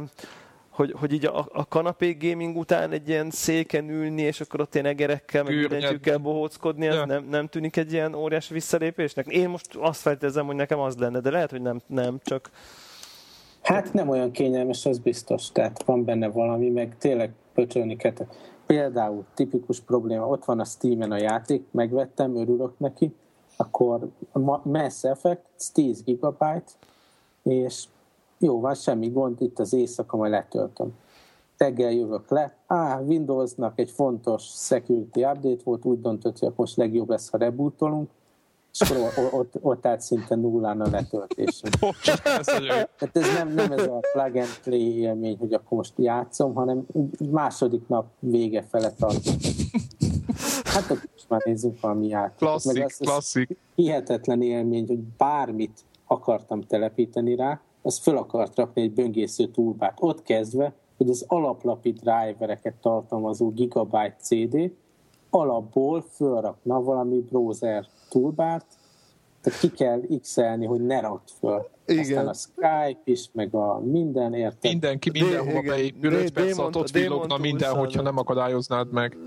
[0.77, 4.73] hogy, hogy így a, a kanapé gaming után egy ilyen széken ülni, és akkor ott
[4.73, 7.05] ilyen egerekkel, meg mindentyűkkel bohóckodni, ez ja.
[7.05, 9.27] nem, nem tűnik egy ilyen óriási visszalépésnek?
[9.27, 12.49] Én most azt feltételezem, hogy nekem az lenne, de lehet, hogy nem, nem csak...
[13.61, 15.51] Hát nem olyan kényelmes, az biztos.
[15.51, 18.13] Tehát van benne valami, meg tényleg pöcsölni kell.
[18.65, 23.15] Például tipikus probléma, ott van a Steam-en a játék, megvettem, örülök neki,
[23.55, 24.09] akkor
[24.63, 25.41] Mass Effect,
[25.73, 26.43] 10 GB,
[27.43, 27.83] és
[28.39, 30.93] jó, van, semmi gond, itt az éjszaka, majd letöltöm.
[31.57, 37.09] Teggel jövök le, á, Windowsnak egy fontos security update volt, úgy döntött, hogy most legjobb
[37.09, 38.09] lesz, ha rebootolunk,
[38.79, 41.61] és akkor ott, ott, állt szinte nullán a letöltés.
[42.97, 46.85] Tehát ez nem, nem ez a plug and play élmény, hogy akkor most játszom, hanem
[47.31, 49.35] második nap vége fele tartom.
[50.63, 52.37] Hát ott most már nézzük valami játékot.
[52.37, 53.57] Klasszik, Meg az, klasszik.
[53.75, 59.97] Hihetetlen élmény, hogy bármit akartam telepíteni rá, az föl akart rakni egy böngésző túlbát.
[59.99, 64.71] Ott kezdve, hogy az alaplapi drivereket tartalmazó Gigabyte CD
[65.29, 68.65] alapból fölrakna valami browser túlbárt,
[69.41, 70.35] tehát ki kell x
[70.65, 71.67] hogy ne rakd föl.
[71.87, 72.27] Igen.
[72.27, 74.71] Aztán a Skype is, meg a minden érted.
[74.71, 79.17] Mindenki mindenhova beépül, 5 perc alatt ott villogna minden, hogyha nem akadályoznád meg.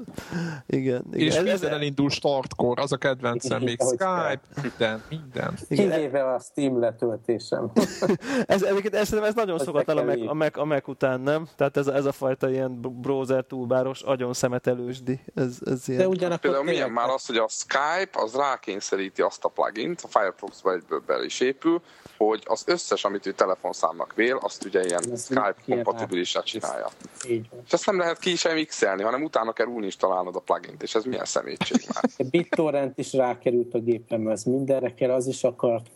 [0.67, 1.05] Igen.
[1.13, 1.27] igen.
[1.27, 5.59] És ez minden elindul startkor, az a kedvencem, még Skype, minden, minden.
[5.69, 7.71] Kivéve a Steam letöltésem.
[8.47, 11.49] ez, ez, ez, ez nagyon szokatlan a Mac, a, Mac, a Mac után, nem?
[11.57, 15.21] Tehát ez, ez a fajta ilyen browser túlbáros, agyon szemetelősdi.
[15.35, 16.01] Ez, ez ilyen.
[16.01, 20.09] De ugyanakkor Például milyen már az, hogy a Skype az rákényszeríti azt a plugin-t, a
[20.09, 21.83] Firefox-ba egyből bele is épül,
[22.17, 26.89] hogy az összes, amit ő telefonszámnak vél, azt ugye ilyen Ez Skype kompatibilisát csinálja.
[27.29, 30.95] Így És ezt nem lehet ki sem mixelni, hanem utána kell uninstalálnod a plugin-t, és
[30.95, 32.05] ez milyen szemétség már.
[32.19, 35.87] A BitTorrent is rákerült a gépemre, ez mindenre kell, az is akart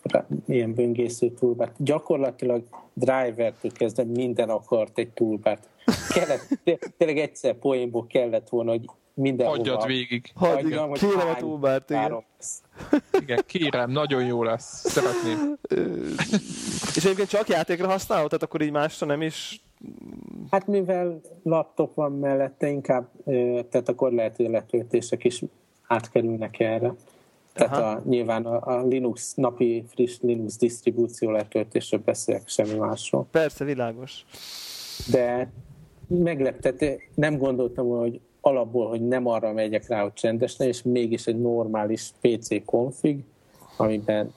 [0.46, 1.72] ilyen böngésző túlbát.
[1.78, 5.68] Gyakorlatilag drivertől kezdve minden akart egy túlbát.
[6.09, 6.48] Kellett,
[6.96, 8.84] tényleg egyszer poénból kellett volna, hogy
[9.14, 9.58] mindenhova.
[9.58, 10.30] Hagyjad végig.
[10.34, 12.24] Hagyjad, kérem a túlbárt, igen.
[13.20, 14.90] Igen, kérem, nagyon jó lesz.
[14.90, 15.58] Szeretném.
[16.96, 18.26] És egyébként csak játékra használod?
[18.26, 19.62] Tehát akkor így másra nem is...
[20.50, 23.09] Hát mivel laptop van mellette, inkább,
[23.70, 25.43] tehát akkor lehet, hogy a letöltések is
[25.86, 26.94] átkerülnek erre.
[27.52, 33.26] Tehát a, nyilván a, a Linux, napi friss Linux disztribúció letöltésről beszélek, semmi másról.
[33.30, 34.24] Persze, világos.
[35.10, 35.52] De
[36.06, 36.84] megleptet,
[37.14, 42.12] nem gondoltam, hogy alapból, hogy nem arra megyek rá, hogy csendes és mégis egy normális
[42.20, 43.24] PC config,
[43.76, 44.34] amiben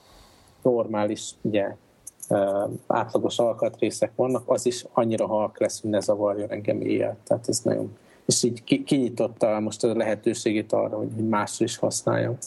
[0.62, 1.76] normális, ugye,
[2.88, 7.18] átlagos alkatrészek vannak, az is annyira halk lesz, hogy ne zavarjon engem éjjel.
[7.24, 7.98] Tehát ez nagyon...
[8.26, 12.38] És így kinyitotta most a lehetőségét arra, hogy másra is használjam.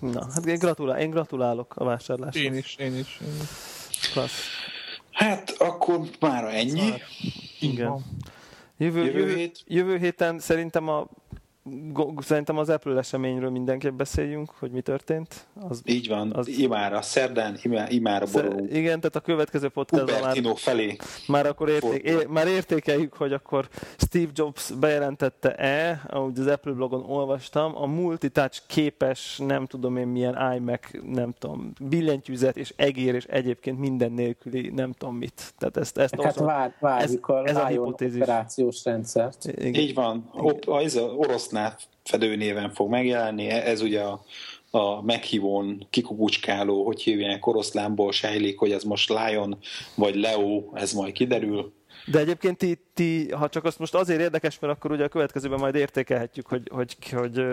[0.00, 2.42] Na, hát én, gratulál, én gratulálok a vásárláshoz.
[2.42, 3.20] Én is, én is.
[3.22, 4.10] Én is.
[4.12, 4.32] Klassz.
[5.10, 6.88] Hát akkor már ennyi.
[6.88, 7.00] Már,
[7.60, 8.04] igen.
[8.76, 9.62] Jövő, jövő, jövő, hét?
[9.66, 11.08] jövő héten szerintem a
[12.18, 15.46] Szerintem az Apple eseményről mindenképp beszéljünk, hogy mi történt.
[15.68, 16.48] Az, Így van, az...
[16.48, 18.72] imára, szerdán, imára borulunk.
[18.72, 20.96] Igen, tehát a következő podcast már, felé.
[21.26, 27.04] Már akkor érték, é, már értékeljük, hogy akkor Steve Jobs bejelentette-e, ahogy az Apple blogon
[27.08, 30.80] olvastam, a multitouch képes, nem tudom én milyen iMac,
[31.12, 35.54] nem tudom, billentyűzet és egér, és egyébként minden nélküli, nem tudom mit.
[35.58, 38.20] Tehát ezt, ezt hát vár, várjuk ez, a ez a hipotézis.
[38.20, 39.44] operációs rendszert.
[39.44, 39.74] Igen.
[39.74, 40.58] Így van, Igen.
[40.66, 43.48] az orosz Snap fedőnéven fog megjelenni.
[43.48, 44.24] Ez ugye a,
[44.70, 49.58] a meghívón kikukucskáló, hogy hívják, oroszlánból sejlik, hogy ez most Lion
[49.94, 51.72] vagy Leo, ez majd kiderül.
[52.06, 55.58] De egyébként ti, ti, ha csak azt most azért érdekes, mert akkor ugye a következőben
[55.58, 57.44] majd értékelhetjük, hogy, hogy, hogy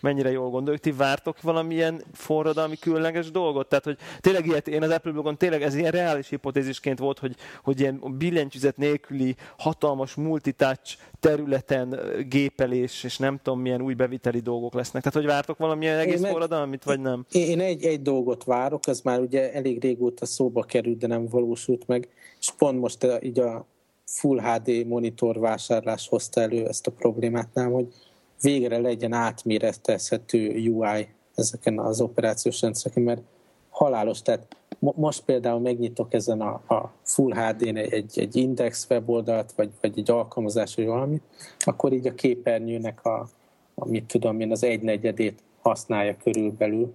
[0.00, 0.82] mennyire jól gondoljuk.
[0.82, 3.68] Ti vártok valamilyen forradalmi különleges dolgot?
[3.68, 7.34] Tehát, hogy tényleg ilyet, én az Apple blogon tényleg ez ilyen reális hipotézisként volt, hogy,
[7.62, 14.74] hogy ilyen billentyűzet nélküli hatalmas multitouch területen gépelés, és nem tudom milyen új beviteli dolgok
[14.74, 15.02] lesznek.
[15.02, 17.26] Tehát, hogy vártok valamilyen egész meg, forradalmit, vagy nem?
[17.32, 21.86] Én egy, egy dolgot várok, ez már ugye elég régóta szóba került, de nem valósult
[21.86, 22.08] meg,
[22.40, 23.66] és pont most így a
[24.14, 27.86] Full HD monitor vásárlás hozta elő ezt a problémát nem, hogy
[28.40, 33.22] végre legyen átméretezhető UI ezeken az operációs rendszereken, mert
[33.70, 39.70] halálos, tehát most például megnyitok ezen a, a Full HD-n egy, egy index weboldalt, vagy,
[39.80, 41.22] vagy egy alkalmazás, vagy valamit,
[41.58, 43.28] akkor így a képernyőnek a,
[43.74, 46.94] a mit tudom én, az egynegyedét használja körülbelül,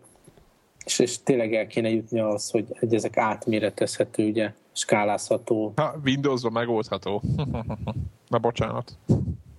[0.86, 5.74] és, és tényleg el kéne jutni ahhoz, hogy, hogy ezek átméretezhető, ugye, skálázható.
[5.76, 7.22] Ha, Windows-ban megoldható.
[8.28, 8.98] Na, bocsánat.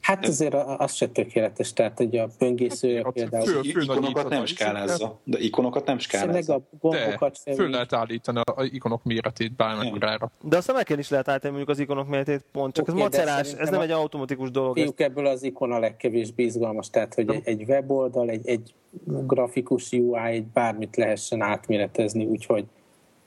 [0.00, 3.44] Hát azért az se tökéletes, tehát hogy a böngészője hát, például...
[3.46, 6.54] Fő, fő ikonokat nem skálázza, de ikonokat nem skálázza.
[6.54, 10.30] a gombokat de, föl lehet állítani a ikonok méretét bármekkorára.
[10.40, 13.52] De azt meg is lehet állítani mondjuk az ikonok méretét pont, csak okay, ez macerás,
[13.52, 14.76] ez nem egy automatikus dolog.
[14.76, 18.74] Fiúk ebből az ikon a legkevésbé izgalmas, tehát hogy egy, egy weboldal, egy, egy
[19.04, 22.64] grafikus UI, egy bármit lehessen átméretezni, úgyhogy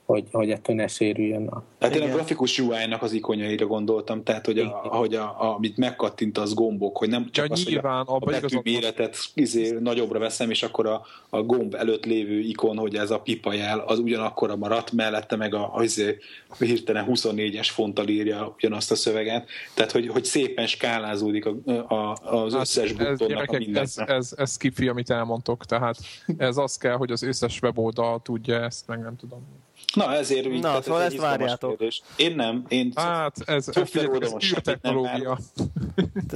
[0.06, 1.46] hogy, hogy ettől ne sérüljön.
[1.46, 1.62] A...
[1.80, 5.76] Hát én a grafikus UI-nak az ikonjaira gondoltam, tehát hogy, a, hogy a, a, amit
[5.76, 9.70] megkattint az gombok, hogy nem csak ja, az, nyilván, hogy a, a betű méretet izé,
[9.80, 13.78] nagyobbra veszem, és akkor a, a gomb előtt lévő ikon, hogy ez a pipa jel,
[13.78, 16.18] az ugyanakkor maradt, mellette meg a, a, izé,
[16.48, 21.54] a hirtelen 24-es fonttal írja ugyanazt a szöveget, tehát hogy, hogy szépen skálázódik a,
[21.94, 23.82] a, az hát összes hát, buttonnak a minden.
[23.82, 25.96] Ez, ez, ez skifi, amit elmondtok, tehát
[26.36, 29.63] ez az kell, hogy az összes weboldal tudja ezt, meg nem tudom.
[29.94, 31.70] Na, ezért úgy, Na, szóval ez ezt várjátok.
[31.76, 32.02] Kérdés.
[32.16, 32.64] Én nem.
[32.68, 35.38] Én hát, ez, ez, ez technológia.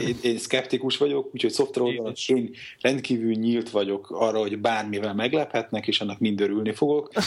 [0.01, 2.51] Én, én szkeptikus vagyok, úgyhogy szoftver oldalon én
[2.81, 7.11] rendkívül nyílt vagyok arra, hogy bármivel meglephetnek, és annak mind örülni fogok.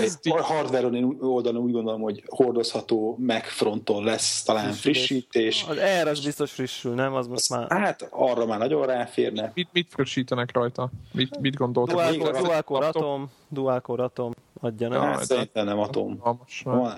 [0.00, 0.86] Egy hardware
[1.20, 5.64] oldalon úgy gondolom, hogy hordozható Mac fronton lesz talán frissítés.
[5.68, 7.14] Az erre az biztos frissül, nem?
[7.14, 7.70] Az most már...
[7.70, 9.52] Hát arra már nagyon ráférne.
[9.54, 10.90] Mit, mit frissítenek rajta?
[11.12, 12.16] Mit, mit gondoltak?
[12.16, 15.18] Dual core atom, dual core atom adjanak.
[15.18, 16.22] Ja, szerintem nem atom.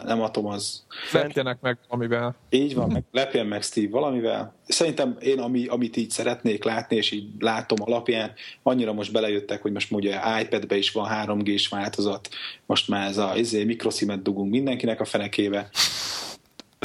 [0.05, 0.85] Nem atom az.
[1.13, 2.35] Lepjenek meg amivel.
[2.51, 4.55] Így van, meg, lepjen meg Steve valamivel.
[4.67, 8.33] Szerintem én, ami, amit így szeretnék látni, és így látom alapján,
[8.63, 12.29] annyira most belejöttek, hogy most ugye iPad-be is van 3G-s változat,
[12.67, 15.71] most már ez a izé, mikroszimet dugunk mindenkinek a fenekébe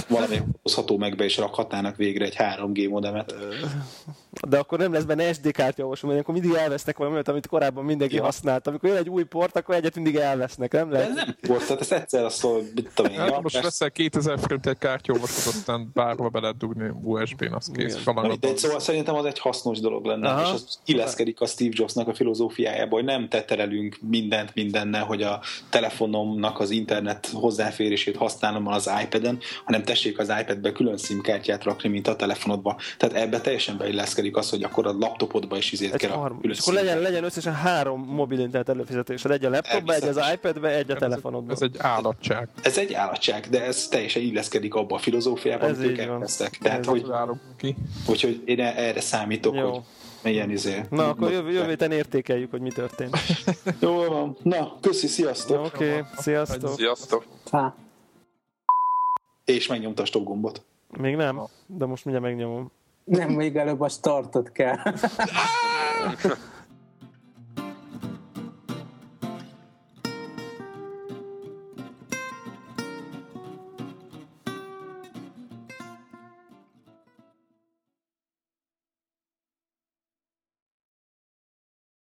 [0.07, 3.33] valami hozható meg be, és rakhatnának végre egy 3G modemet.
[4.47, 8.15] De akkor nem lesz benne SD kártya mert akkor mindig elvesznek valami amit korábban mindenki
[8.15, 8.23] ja.
[8.23, 8.67] használt.
[8.67, 11.13] Amikor jön egy új port, akkor egyet mindig elvesznek, nem lehet?
[11.13, 13.19] De ez nem port, tehát ezt egyszer azt szól, mit tudom én.
[13.19, 18.03] Hát most veszel 2000 forint egy kártyolvasot, aztán bárhol be lehet dugni USB-n, az kész.
[18.39, 20.41] De szóval szerintem az egy hasznos dolog lenne, Aha.
[20.41, 25.41] és az illeszkedik a Steve Jobsnak a filozófiájába, hogy nem teterelünk mindent mindennel, hogy a
[25.69, 32.07] telefonomnak az internet hozzáférését használom az iPad-en, hanem tessék az iPad-be külön SIM-kártyát rakni, mint
[32.07, 32.79] a telefonodba.
[32.97, 36.73] Tehát ebbe teljesen beilleszkedik az, hogy akkor a laptopodba is izét kell a külön akkor
[36.73, 39.31] legyen, legyen összesen három mobil internet előfizetésed.
[39.31, 41.53] Egy a laptopba, egy az iPad-be, egy a telefonodba.
[41.53, 42.47] Ez egy állatság.
[42.61, 46.57] Ez egy állatság, de ez teljesen illeszkedik abba a filozófiába, amit ők elkezdtek.
[46.57, 47.05] Tehát, hogy,
[47.57, 47.75] ki.
[48.07, 49.69] Úgyhogy én erre számítok, Jó.
[49.69, 49.81] hogy
[50.23, 50.81] milyen izé.
[50.89, 53.17] Na, akkor jövő, jövő héten értékeljük, hogy mi történt.
[53.79, 54.37] Jó van.
[54.43, 55.65] Na, köszi, sziasztok.
[55.65, 56.75] Oké, okay, sziasztok.
[56.75, 57.25] Sziasztok.
[57.49, 57.85] Ha
[59.47, 60.65] és megnyomta a stop gombot.
[60.97, 62.71] Még nem, de most mindjárt megnyomom.
[63.07, 64.77] Nem, még előbb a startot kell.